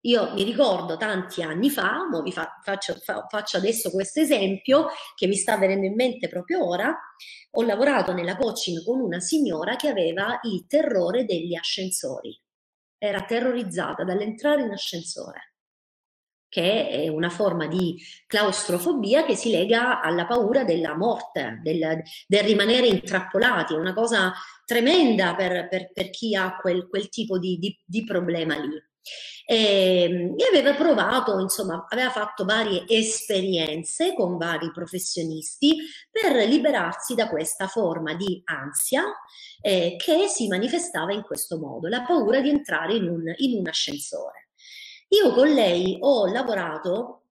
[0.05, 5.25] Io mi ricordo tanti anni fa, vi fa, faccio, fa, faccio adesso questo esempio che
[5.25, 6.95] mi sta venendo in mente proprio ora,
[7.51, 12.39] ho lavorato nella coaching con una signora che aveva il terrore degli ascensori,
[12.99, 15.55] era terrorizzata dall'entrare in ascensore
[16.47, 17.97] che è una forma di
[18.27, 24.31] claustrofobia che si lega alla paura della morte, del, del rimanere intrappolati, è una cosa
[24.63, 28.81] tremenda per, per, per chi ha quel, quel tipo di, di, di problema lì.
[29.45, 35.77] E, ehm, e, aveva provato, insomma, aveva fatto varie esperienze con vari professionisti
[36.09, 39.03] per liberarsi da questa forma di ansia
[39.61, 43.67] eh, che si manifestava in questo modo, la paura di entrare in un, in un
[43.67, 44.49] ascensore.
[45.09, 47.21] Io con lei ho lavorato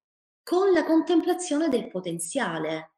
[0.42, 2.92] con la contemplazione del potenziale,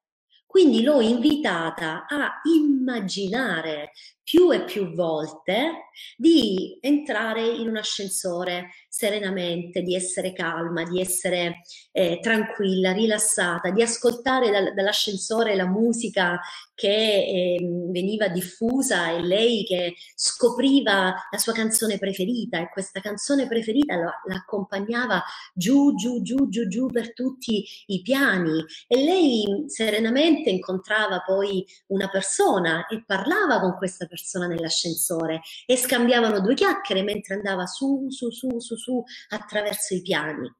[0.46, 3.92] quindi l'ho invitata a immaginare
[4.26, 11.60] più e più volte di entrare in un ascensore serenamente, di essere calma, di essere
[11.92, 16.40] eh, tranquilla, rilassata, di ascoltare dal, dall'ascensore la musica
[16.74, 17.58] che eh,
[17.90, 22.58] veniva diffusa e lei che scopriva la sua canzone preferita.
[22.58, 23.94] E questa canzone preferita
[24.26, 25.22] l'accompagnava
[25.54, 28.64] giù, giù, giù, giù, giù per tutti i piani.
[28.88, 34.14] E lei serenamente incontrava poi una persona e parlava con questa persona
[34.46, 40.52] nell'ascensore e scambiavano due chiacchiere mentre andava su, su, su, su, su attraverso i piani.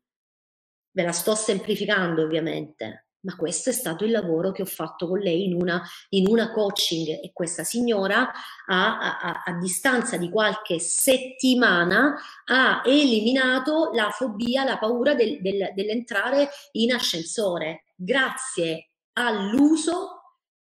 [0.90, 5.18] Ve la sto semplificando ovviamente, ma questo è stato il lavoro che ho fatto con
[5.18, 8.30] lei in una, in una coaching e questa signora
[8.66, 15.72] ha, a, a, distanza di qualche settimana ha eliminato la fobia, la paura del, del,
[15.74, 20.15] dell'entrare in ascensore grazie all'uso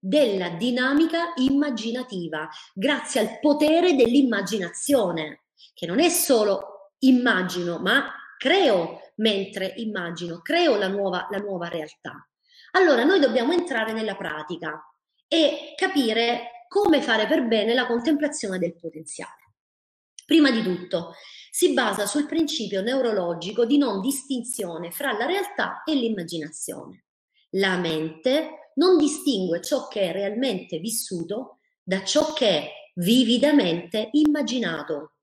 [0.03, 5.43] della dinamica immaginativa, grazie al potere dell'immaginazione,
[5.75, 12.27] che non è solo immagino, ma creo mentre immagino, creo la nuova, la nuova realtà.
[12.71, 14.81] Allora noi dobbiamo entrare nella pratica
[15.27, 19.53] e capire come fare per bene la contemplazione del potenziale.
[20.25, 21.13] Prima di tutto,
[21.51, 27.03] si basa sul principio neurologico di non distinzione fra la realtà e l'immaginazione.
[27.51, 35.17] La mente non distingue ciò che è realmente vissuto da ciò che è vividamente immaginato.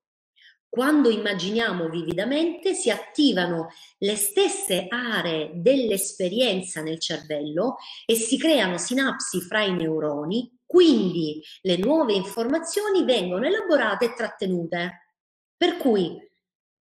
[0.69, 9.41] Quando immaginiamo vividamente si attivano le stesse aree dell'esperienza nel cervello e si creano sinapsi
[9.41, 15.15] fra i neuroni, quindi le nuove informazioni vengono elaborate e trattenute.
[15.57, 16.15] Per cui,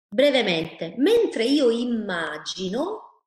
[0.06, 3.22] brevemente, mentre io immagino,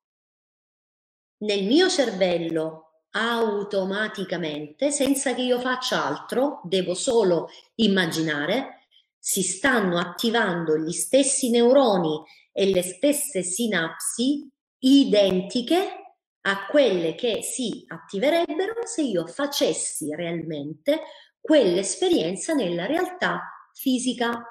[1.38, 8.86] nel mio cervello automaticamente, senza che io faccia altro, devo solo immaginare,
[9.18, 14.48] si stanno attivando gli stessi neuroni e le stesse sinapsi
[14.78, 21.02] identiche a quelle che si attiverebbero se io facessi realmente
[21.40, 24.42] quell'esperienza nella realtà fisica.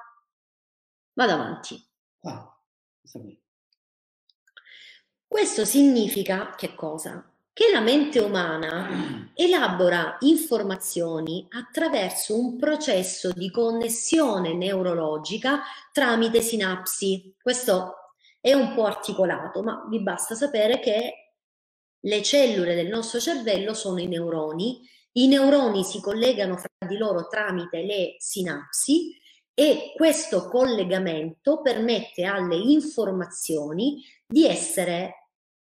[1.13, 1.87] Vado avanti.
[5.25, 7.28] Questo significa che cosa?
[7.59, 17.35] Che la mente umana elabora informazioni attraverso un processo di connessione neurologica tramite sinapsi.
[17.37, 21.33] Questo è un po' articolato, ma vi basta sapere che
[21.99, 24.79] le cellule del nostro cervello sono i neuroni,
[25.15, 29.19] i neuroni si collegano fra di loro tramite le sinapsi
[29.53, 35.28] e questo collegamento permette alle informazioni di essere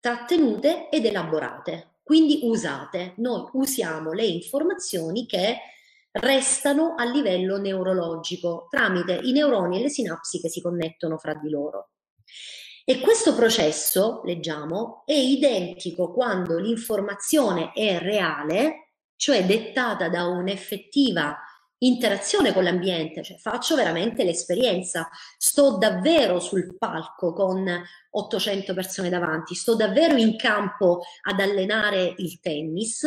[0.03, 3.15] trattenute ed elaborate, quindi usate.
[3.19, 5.59] Noi usiamo le informazioni che
[6.11, 11.49] restano a livello neurologico tramite i neuroni e le sinapsi che si connettono fra di
[11.49, 11.91] loro.
[12.85, 21.39] E questo processo, leggiamo, è identico quando l'informazione è reale, cioè dettata da un'effettiva
[21.83, 27.69] interazione con l'ambiente, cioè faccio veramente l'esperienza, sto davvero sul palco con
[28.11, 33.07] 800 persone davanti, sto davvero in campo ad allenare il tennis,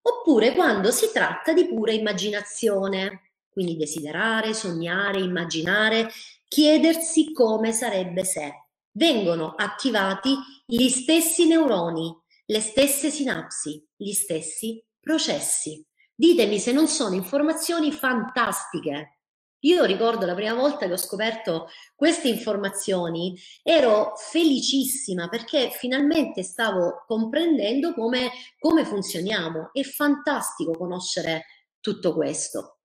[0.00, 6.10] oppure quando si tratta di pura immaginazione, quindi desiderare, sognare, immaginare,
[6.46, 8.66] chiedersi come sarebbe se.
[8.92, 10.34] Vengono attivati
[10.66, 12.16] gli stessi neuroni,
[12.46, 15.87] le stesse sinapsi, gli stessi processi.
[16.20, 19.18] Ditemi se non sono informazioni fantastiche.
[19.60, 27.04] Io ricordo la prima volta che ho scoperto queste informazioni, ero felicissima perché finalmente stavo
[27.06, 29.70] comprendendo come, come funzioniamo.
[29.72, 31.44] È fantastico conoscere
[31.78, 32.78] tutto questo.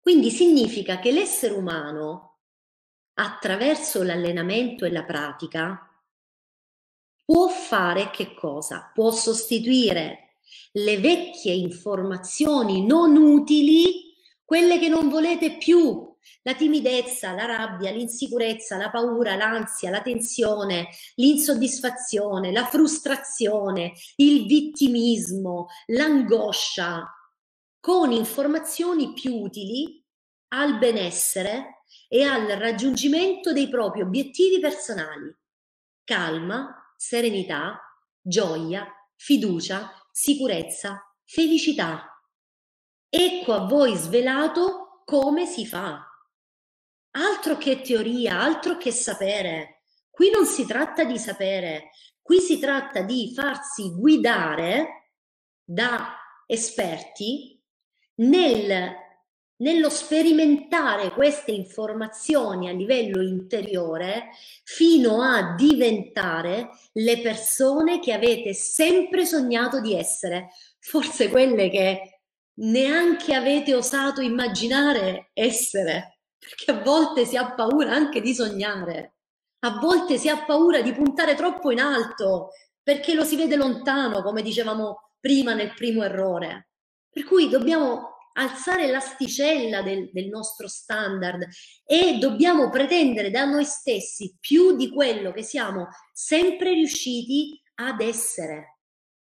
[0.00, 2.38] Quindi significa che l'essere umano,
[3.14, 5.88] attraverso l'allenamento e la pratica,
[7.24, 8.90] può fare che cosa?
[8.92, 10.21] Può sostituire
[10.72, 16.10] le vecchie informazioni non utili, quelle che non volete più,
[16.42, 25.68] la timidezza, la rabbia, l'insicurezza, la paura, l'ansia, la tensione, l'insoddisfazione, la frustrazione, il vittimismo,
[25.86, 27.08] l'angoscia,
[27.80, 30.04] con informazioni più utili
[30.48, 35.34] al benessere e al raggiungimento dei propri obiettivi personali.
[36.04, 37.80] Calma, serenità,
[38.20, 38.86] gioia,
[39.16, 42.06] fiducia, sicurezza, felicità.
[43.08, 46.06] Ecco a voi svelato come si fa.
[47.14, 49.82] Altro che teoria, altro che sapere.
[50.10, 51.90] Qui non si tratta di sapere,
[52.20, 55.12] qui si tratta di farsi guidare
[55.64, 56.16] da
[56.46, 57.58] esperti
[58.16, 58.94] nel
[59.62, 64.30] nello sperimentare queste informazioni a livello interiore
[64.64, 72.20] fino a diventare le persone che avete sempre sognato di essere, forse quelle che
[72.54, 79.14] neanche avete osato immaginare essere, perché a volte si ha paura anche di sognare,
[79.60, 82.50] a volte si ha paura di puntare troppo in alto
[82.82, 86.70] perché lo si vede lontano, come dicevamo prima nel primo errore.
[87.08, 91.46] Per cui dobbiamo alzare l'asticella del, del nostro standard
[91.84, 98.80] e dobbiamo pretendere da noi stessi più di quello che siamo sempre riusciti ad essere,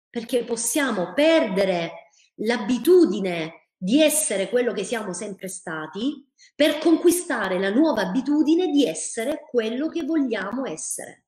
[0.09, 8.03] perché possiamo perdere l'abitudine di essere quello che siamo sempre stati per conquistare la nuova
[8.03, 11.25] abitudine di essere quello che vogliamo essere.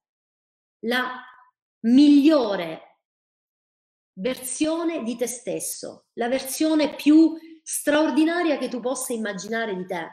[0.81, 1.19] La
[1.85, 2.99] migliore
[4.15, 10.07] versione di te stesso, la versione più straordinaria che tu possa immaginare di te.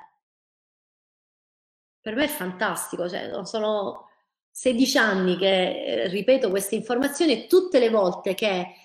[2.02, 4.10] Per me è fantastico, cioè, sono
[4.52, 8.76] 16 anni che eh, ripeto queste informazioni e tutte le volte che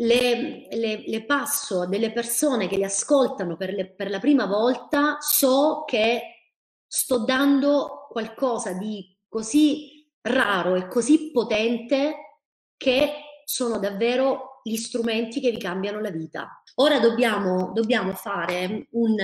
[0.00, 4.46] le, le, le passo a delle persone che le ascoltano per, le, per la prima
[4.46, 6.54] volta, so che
[6.86, 12.40] sto dando qualcosa di così raro e così potente
[12.76, 16.59] che sono davvero gli strumenti che vi cambiano la vita.
[16.80, 19.14] Ora dobbiamo, dobbiamo fare un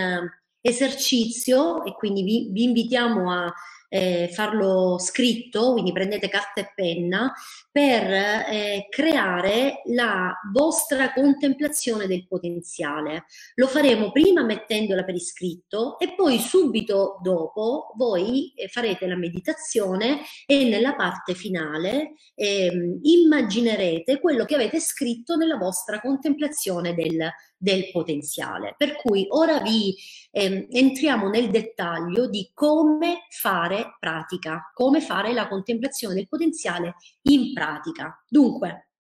[0.61, 3.51] esercizio e quindi vi, vi invitiamo a
[3.97, 7.33] eh, farlo scritto, quindi prendete carta e penna,
[7.71, 13.25] per eh, creare la vostra contemplazione del potenziale.
[13.55, 20.21] Lo faremo prima mettendola per iscritto e poi subito dopo voi eh, farete la meditazione
[20.47, 27.91] e nella parte finale eh, immaginerete quello che avete scritto nella vostra contemplazione del, del
[27.91, 28.75] potenziale.
[28.77, 29.95] Per cui ora vi
[30.31, 37.53] eh, entriamo nel dettaglio di come fare pratica, come fare la contemplazione del potenziale in
[37.53, 38.23] pratica.
[38.29, 38.91] Dunque,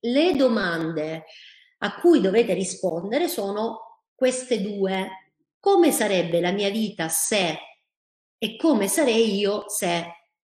[0.00, 1.24] le domande
[1.78, 5.32] a cui dovete rispondere sono queste due.
[5.58, 7.58] Come sarebbe la mia vita se
[8.38, 10.06] e come sarei io se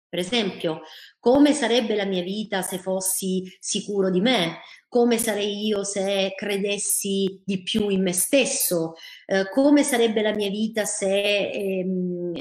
[0.10, 0.82] per esempio,
[1.20, 4.62] come sarebbe la mia vita se fossi sicuro di me?
[4.88, 8.94] Come sarei io se credessi di più in me stesso?
[9.28, 12.34] Eh, come sarebbe la mia vita se ehm,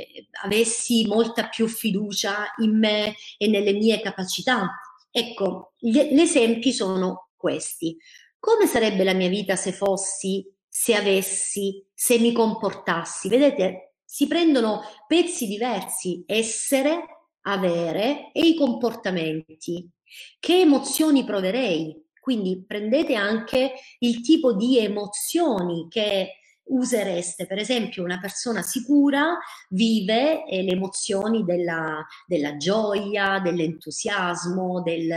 [0.45, 4.71] avessi molta più fiducia in me e nelle mie capacità?
[5.11, 7.99] Ecco, gli, gli esempi sono questi.
[8.39, 13.29] Come sarebbe la mia vita se fossi, se avessi, se mi comportassi?
[13.29, 17.18] Vedete, si prendono pezzi diversi, essere,
[17.53, 19.89] avere e i comportamenti.
[20.39, 22.07] Che emozioni proverei?
[22.21, 26.39] Quindi prendete anche il tipo di emozioni che
[26.69, 27.47] usereste.
[27.47, 29.39] Per esempio, una persona sicura
[29.71, 35.11] vive eh, le emozioni della, della gioia, dell'entusiasmo, del,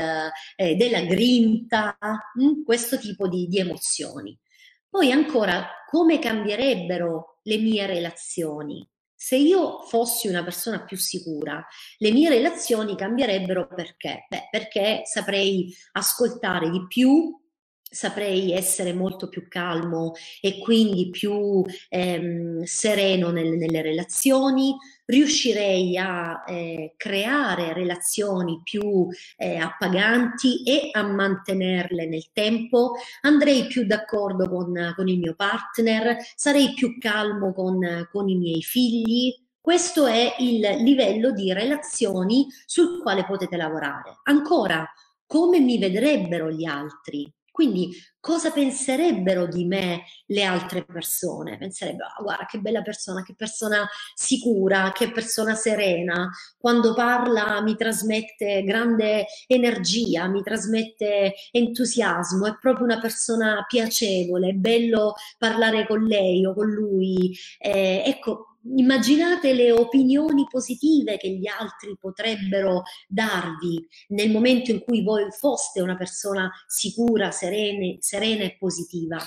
[0.55, 2.43] eh, della grinta, mh?
[2.43, 4.37] Mm, questo tipo di, di emozioni.
[4.89, 8.87] Poi ancora, come cambierebbero le mie relazioni?
[9.23, 11.63] Se io fossi una persona più sicura,
[11.99, 14.25] le mie relazioni cambierebbero perché?
[14.27, 17.31] Beh, perché saprei ascoltare di più
[17.93, 24.73] saprei essere molto più calmo e quindi più ehm, sereno nel, nelle relazioni,
[25.05, 33.85] riuscirei a eh, creare relazioni più eh, appaganti e a mantenerle nel tempo, andrei più
[33.85, 40.05] d'accordo con, con il mio partner, sarei più calmo con, con i miei figli, questo
[40.07, 44.19] è il livello di relazioni sul quale potete lavorare.
[44.23, 44.89] Ancora,
[45.27, 47.31] come mi vedrebbero gli altri?
[47.51, 51.57] Quindi cosa penserebbero di me le altre persone?
[51.57, 56.29] Penserebbero, ah, guarda che bella persona, che persona sicura, che persona serena.
[56.57, 64.53] Quando parla mi trasmette grande energia, mi trasmette entusiasmo, è proprio una persona piacevole, è
[64.53, 67.35] bello parlare con lei o con lui.
[67.59, 75.03] Eh, ecco, immaginate le opinioni positive che gli altri potrebbero darvi nel momento in cui
[75.03, 79.17] voi foste una persona sicura, serene, serena e positiva.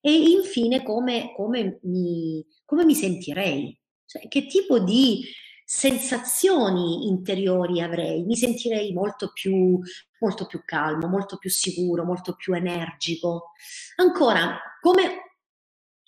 [0.00, 3.76] E infine come, come, mi, come mi sentirei,
[4.06, 5.24] cioè, che tipo di
[5.64, 9.80] sensazioni interiori avrei, mi sentirei molto più,
[10.20, 13.50] molto più calmo, molto più sicuro, molto più energico.
[13.96, 15.25] Ancora, come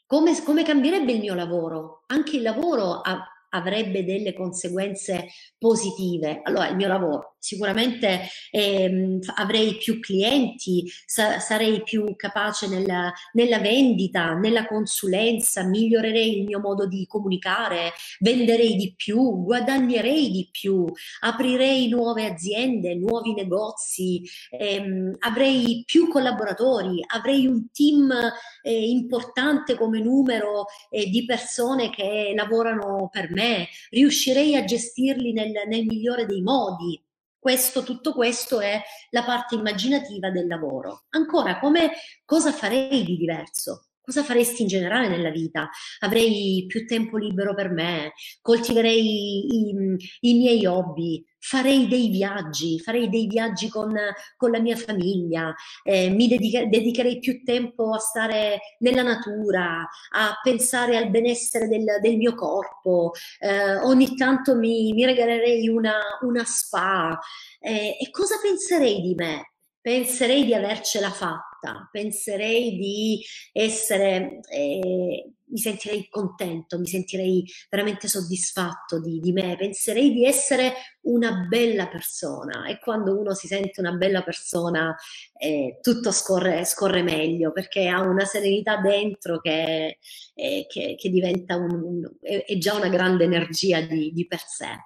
[0.09, 2.05] come, come cambierebbe il mio lavoro?
[2.07, 6.41] Anche il lavoro ha, avrebbe delle conseguenze positive.
[6.43, 13.59] Allora, il mio lavoro, sicuramente ehm, avrei più clienti, sa- sarei più capace nella, nella,
[13.59, 20.85] vendita, nella consulenza, migliorerei il mio modo di comunicare, venderei di più, guadagnerei di più,
[21.21, 28.13] aprirei nuove aziende, nuovi negozi, ehm, avrei più collaboratori, avrei un team
[28.63, 33.38] eh, importante come numero eh, di persone che lavorano per me,
[33.91, 37.03] riuscirei a gestirli nel, nel migliore dei modi.
[37.39, 41.05] Questo, tutto questo è la parte immaginativa del lavoro.
[41.11, 41.93] Ancora, come,
[42.25, 43.88] cosa farei di diverso?
[44.09, 45.69] Cosa faresti in generale nella vita?
[45.99, 53.11] Avrei più tempo libero per me, coltiverei i, i miei hobby, farei dei viaggi, farei
[53.11, 53.95] dei viaggi con,
[54.39, 55.55] con la mia famiglia,
[55.85, 61.85] eh, mi dedica, dedicherei più tempo a stare nella natura, a pensare al benessere del,
[62.01, 67.19] del mio corpo, eh, ogni tanto mi, mi regalerei una, una spa.
[67.61, 69.53] Eh, e cosa penserei di me?
[69.89, 71.48] penserei di avercela fatta,
[71.91, 73.23] penserei di
[73.53, 80.75] essere, eh, mi sentirei contento, mi sentirei veramente soddisfatto di, di, me, penserei di essere
[81.03, 84.95] una bella persona e quando uno si sente una bella persona
[85.39, 89.99] eh, tutto scorre, scorre, meglio perché ha una serenità dentro che,
[90.35, 94.77] eh, che, che diventa un, un, è, già una grande energia di, di per sé.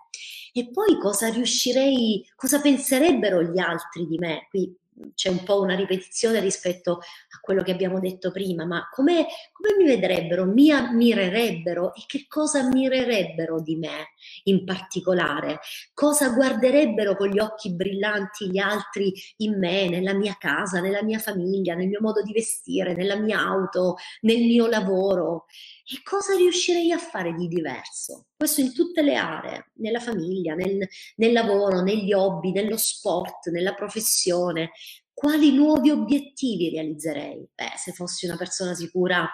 [0.55, 4.47] E poi cosa riuscirei, cosa penserebbero gli altri di me?
[4.51, 4.77] Qui
[5.15, 9.77] c'è un po' una ripetizione rispetto a quello che abbiamo detto prima, ma come, come,
[9.77, 14.11] mi vedrebbero, mi ammirerebbero e che cosa ammirerebbero di me
[14.45, 15.61] in particolare?
[15.95, 21.19] Cosa guarderebbero con gli occhi brillanti gli altri in me, nella mia casa, nella mia
[21.19, 25.47] famiglia, nel mio modo di vestire, nella mia auto, nel mio lavoro?
[25.85, 28.27] E cosa riuscirei a fare di diverso?
[28.37, 30.87] Questo in tutte le aree, nella famiglia, nel,
[31.17, 34.71] nel lavoro, negli hobby, nello sport, nella professione.
[35.13, 37.47] Quali nuovi obiettivi realizzerei?
[37.55, 39.29] Beh, se fossi una persona sicura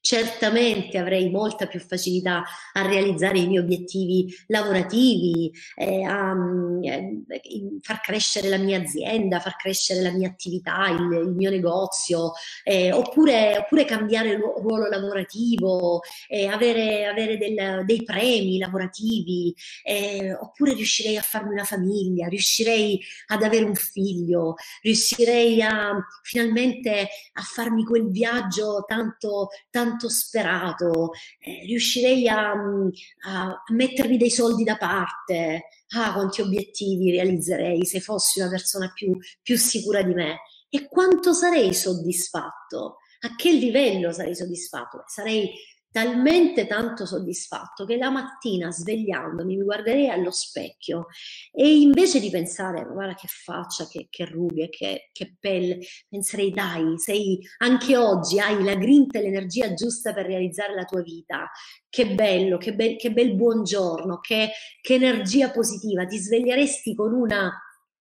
[0.00, 6.34] certamente avrei molta più facilità a realizzare i miei obiettivi lavorativi, eh, a
[6.82, 7.22] eh,
[7.80, 12.32] far crescere la mia azienda, far crescere la mia attività, il, il mio negozio,
[12.64, 20.74] eh, oppure, oppure, cambiare ruolo lavorativo, eh, avere, avere del, dei premi lavorativi, eh, oppure
[20.74, 27.84] riuscirei a farmi una famiglia, riuscirei ad avere un figlio, riuscirei a finalmente a farmi
[27.84, 35.66] quel viaggio tanto, tanto tanto sperato, eh, riuscirei a, a, mettermi dei soldi da parte,
[35.96, 40.40] ah, quanti obiettivi realizzerei se fossi una persona più, più sicura di me.
[40.68, 45.04] E quanto sarei soddisfatto, a che livello sarei soddisfatto?
[45.06, 45.52] Sarei
[45.98, 51.06] talmente tanto soddisfatto che la mattina svegliandomi mi guarderei allo specchio
[51.50, 56.98] e invece di pensare guarda che faccia, che, che rughe, che, che, pelle, penserei dai,
[56.98, 61.50] sei anche oggi hai la grinta e l'energia giusta per realizzare la tua vita.
[61.88, 64.50] Che bello, che, be- che bel buongiorno, che,
[64.80, 67.50] che energia positiva, ti sveglieresti con una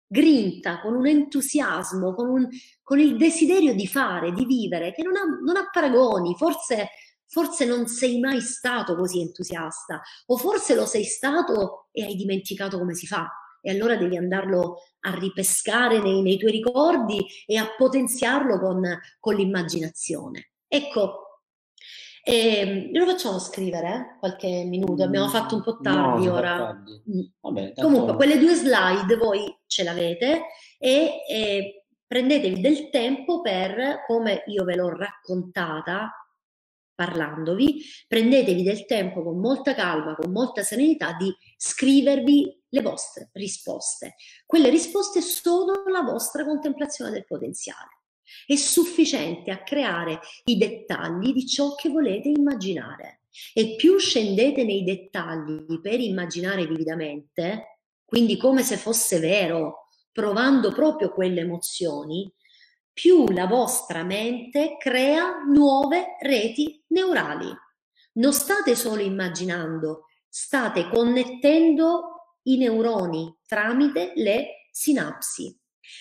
[0.05, 2.47] grinta, con un entusiasmo, con, un,
[2.81, 6.89] con il desiderio di fare, di vivere, che non ha, non ha paragoni, forse
[7.27, 12.77] forse non sei mai stato così entusiasta o forse lo sei stato e hai dimenticato
[12.77, 13.29] come si fa
[13.65, 18.83] e allora devi andarlo a ripescare nei, nei tuoi ricordi e a potenziarlo con,
[19.19, 20.51] con l'immaginazione.
[20.67, 21.41] Ecco,
[22.23, 24.19] eh, lo facciamo scrivere eh?
[24.19, 26.57] qualche minuto, abbiamo fatto un po' tardi no, ora.
[26.57, 27.03] Tardi.
[27.09, 27.21] Mm.
[27.39, 30.43] Vabbè, Comunque, quelle due slide voi ce l'avete
[30.77, 36.11] e eh, prendetevi del tempo per, come io ve l'ho raccontata
[36.95, 44.15] parlandovi, prendetevi del tempo con molta calma, con molta serenità di scrivervi le vostre risposte.
[44.45, 47.99] Quelle risposte sono la vostra contemplazione del potenziale.
[48.45, 53.21] È sufficiente a creare i dettagli di ciò che volete immaginare.
[53.53, 61.11] E più scendete nei dettagli per immaginare vividamente, quindi come se fosse vero, provando proprio
[61.11, 62.31] quelle emozioni,
[62.95, 67.53] più la vostra mente crea nuove reti neurali.
[68.13, 75.53] Non state solo immaginando, state connettendo i neuroni tramite le sinapsi,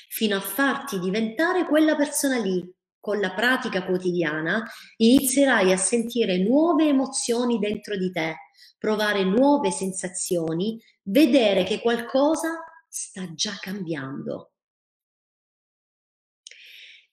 [0.08, 2.72] fino a farti diventare quella persona lì.
[3.00, 4.64] Con la pratica quotidiana
[4.96, 8.36] inizierai a sentire nuove emozioni dentro di te,
[8.78, 14.53] provare nuove sensazioni, vedere che qualcosa sta già cambiando.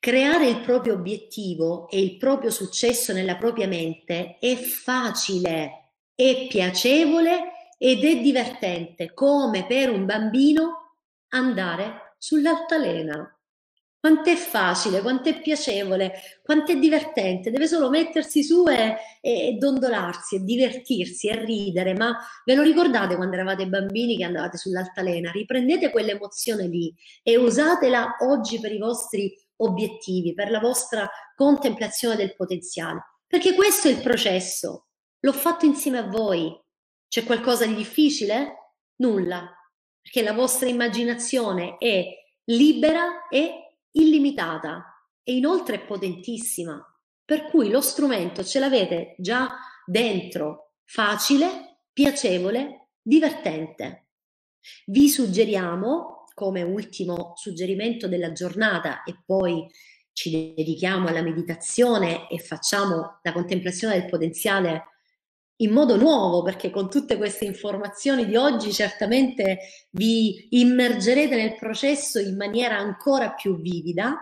[0.04, 7.52] Creare il proprio obiettivo e il proprio successo nella propria mente è facile, è piacevole
[7.78, 10.96] ed è divertente, come per un bambino
[11.28, 13.40] andare sull'altalena.
[14.00, 19.56] Quanto è facile, quanto è piacevole, quanto è divertente, deve solo mettersi su e, e,
[19.60, 25.30] dondolarsi e divertirsi e ridere, ma ve lo ricordate quando eravate bambini che andavate sull'altalena?
[25.30, 26.92] Riprendete quell'emozione lì
[27.22, 29.32] e usatela oggi per i vostri
[29.64, 33.18] obiettivi, per la vostra contemplazione del potenziale.
[33.28, 34.88] Perché questo è il processo.
[35.20, 36.54] L'ho fatto insieme a voi.
[37.08, 38.76] C'è qualcosa di difficile?
[38.98, 39.50] Nulla.
[40.02, 42.06] Perché la vostra immaginazione è
[42.46, 46.84] libera e illimitata e inoltre è potentissima.
[47.24, 49.50] Per cui lo strumento ce l'avete già
[49.86, 54.08] dentro, facile, piacevole, divertente.
[54.86, 59.68] Vi suggeriamo come ultimo suggerimento della giornata e poi
[60.14, 64.86] ci dedichiamo alla meditazione e facciamo la contemplazione del potenziale
[65.62, 69.60] in modo nuovo, perché con tutte queste informazioni di oggi certamente
[69.92, 74.18] vi immergerete nel processo in maniera ancora più vivida.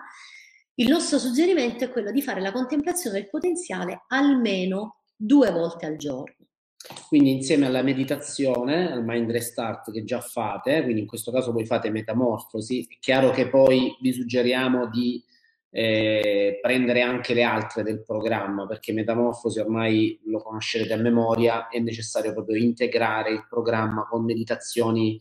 [0.75, 5.95] Il nostro suggerimento è quello di fare la contemplazione del potenziale almeno due volte al
[5.95, 6.38] giorno.
[7.07, 11.65] Quindi insieme alla meditazione, al mind restart che già fate, quindi in questo caso voi
[11.65, 15.21] fate metamorfosi, è chiaro che poi vi suggeriamo di
[15.71, 21.79] eh, prendere anche le altre del programma, perché metamorfosi ormai lo conoscerete a memoria, è
[21.79, 25.19] necessario proprio integrare il programma con meditazioni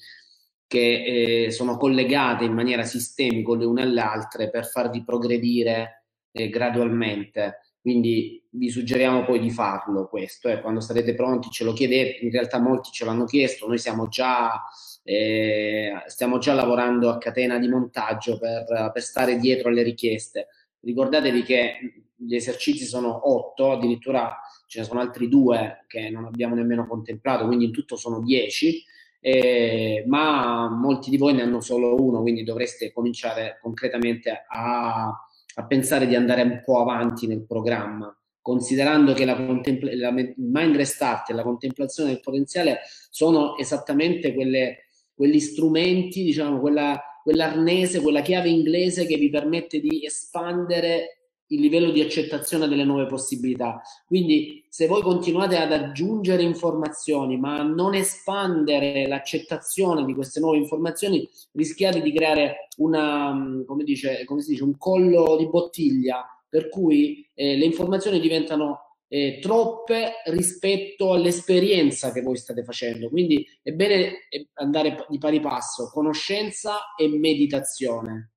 [0.67, 6.49] che eh, sono collegate in maniera sistemica le une alle altre per farvi progredire eh,
[6.49, 10.60] gradualmente quindi vi suggeriamo poi di farlo questo, eh.
[10.60, 14.62] quando sarete pronti ce lo chiedete, in realtà molti ce l'hanno chiesto, noi siamo già,
[15.05, 20.48] eh, stiamo già lavorando a catena di montaggio per, per stare dietro alle richieste.
[20.81, 21.77] Ricordatevi che
[22.15, 27.47] gli esercizi sono otto, addirittura ce ne sono altri due che non abbiamo nemmeno contemplato,
[27.47, 28.85] quindi in tutto sono dieci,
[29.20, 35.10] eh, ma molti di voi ne hanno solo uno, quindi dovreste cominciare concretamente a
[35.59, 40.77] a pensare di andare un po' avanti nel programma, considerando che la, contempl- la mind
[40.77, 42.79] restart e la contemplazione del potenziale
[43.11, 50.05] sono esattamente quelle, quegli strumenti, diciamo, quella, quell'arnese, quella chiave inglese che vi permette di
[50.05, 51.18] espandere
[51.49, 53.81] il livello di accettazione delle nuove possibilità.
[54.07, 60.59] Quindi se voi continuate ad aggiungere informazioni ma a non espandere l'accettazione di queste nuove
[60.59, 66.25] informazioni, rischiate di creare una, mm, come, dice, come si dice, un collo di bottiglia
[66.49, 73.09] per cui eh, le informazioni diventano eh, troppe rispetto all'esperienza che voi state facendo.
[73.09, 78.33] Quindi è bene eh, andare di pari passo, conoscenza e meditazione.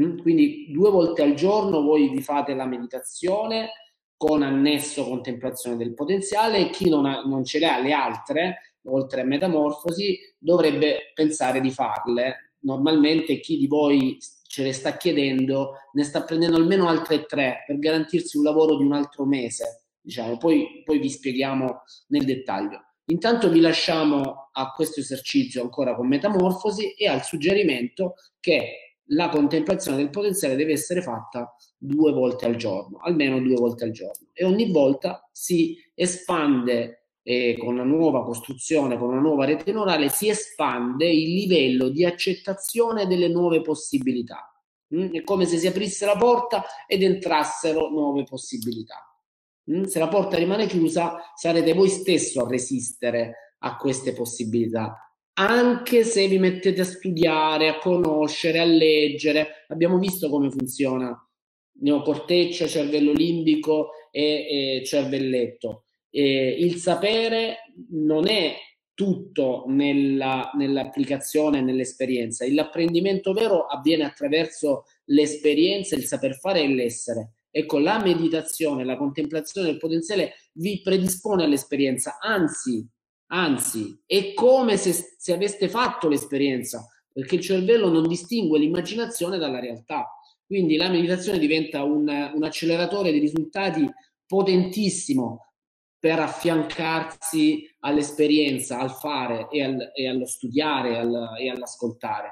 [0.00, 0.18] Mm?
[0.18, 3.70] Quindi due volte al giorno voi vi fate la meditazione
[4.16, 8.76] con annesso contemplazione del potenziale e chi non, ha, non ce le ha le altre,
[8.86, 12.54] oltre a metamorfosi, dovrebbe pensare di farle.
[12.60, 17.78] Normalmente chi di voi ce le sta chiedendo ne sta prendendo almeno altre tre per
[17.78, 19.84] garantirsi un lavoro di un altro mese.
[20.00, 20.36] Diciamo.
[20.36, 22.82] Poi, poi vi spieghiamo nel dettaglio.
[23.10, 29.96] Intanto vi lasciamo a questo esercizio ancora con metamorfosi e al suggerimento che la contemplazione
[29.96, 34.44] del potenziale deve essere fatta due volte al giorno, almeno due volte al giorno, e
[34.44, 40.28] ogni volta si espande e con una nuova costruzione, con una nuova rete neurale, si
[40.28, 44.50] espande il livello di accettazione delle nuove possibilità.
[44.94, 45.12] Mm?
[45.12, 49.06] È come se si aprisse la porta ed entrassero nuove possibilità.
[49.70, 49.82] Mm?
[49.82, 55.07] Se la porta rimane chiusa, sarete voi stesso a resistere a queste possibilità
[55.38, 59.64] anche se vi mettete a studiare, a conoscere, a leggere.
[59.68, 61.16] Abbiamo visto come funziona
[61.80, 65.84] neocorteccia, cervello limbico e, e cervelletto.
[66.10, 67.58] E il sapere
[67.90, 68.56] non è
[68.94, 72.44] tutto nella, nell'applicazione, nell'esperienza.
[72.50, 77.34] L'apprendimento vero avviene attraverso l'esperienza, il saper fare e l'essere.
[77.48, 82.84] Ecco, la meditazione, la contemplazione del potenziale vi predispone all'esperienza, anzi,
[83.28, 89.60] anzi, è come se, se aveste fatto l'esperienza, perché il cervello non distingue l'immaginazione dalla
[89.60, 90.06] realtà.
[90.46, 93.86] Quindi la meditazione diventa un, un acceleratore di risultati
[94.26, 95.52] potentissimo
[95.98, 102.30] per affiancarsi all'esperienza, al fare e, al, e allo studiare al, e all'ascoltare.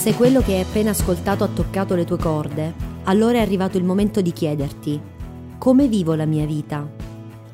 [0.00, 2.72] Se quello che hai appena ascoltato ha toccato le tue corde,
[3.04, 4.98] allora è arrivato il momento di chiederti
[5.58, 6.88] come vivo la mia vita?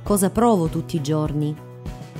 [0.04, 1.52] cosa provo tutti i giorni.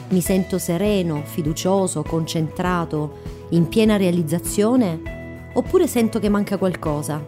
[0.09, 3.19] Mi sento sereno, fiducioso, concentrato,
[3.51, 5.51] in piena realizzazione?
[5.53, 7.24] Oppure sento che manca qualcosa?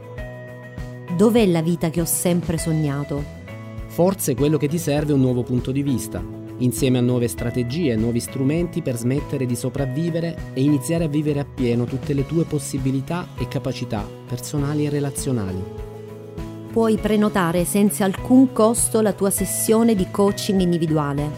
[1.17, 3.23] Dov'è la vita che ho sempre sognato?
[3.87, 6.21] Forse quello che ti serve è un nuovo punto di vista,
[6.59, 11.85] insieme a nuove strategie, nuovi strumenti per smettere di sopravvivere e iniziare a vivere appieno
[11.85, 15.87] tutte le tue possibilità e capacità personali e relazionali
[16.79, 21.29] puoi prenotare senza alcun costo la tua sessione di coaching individuale.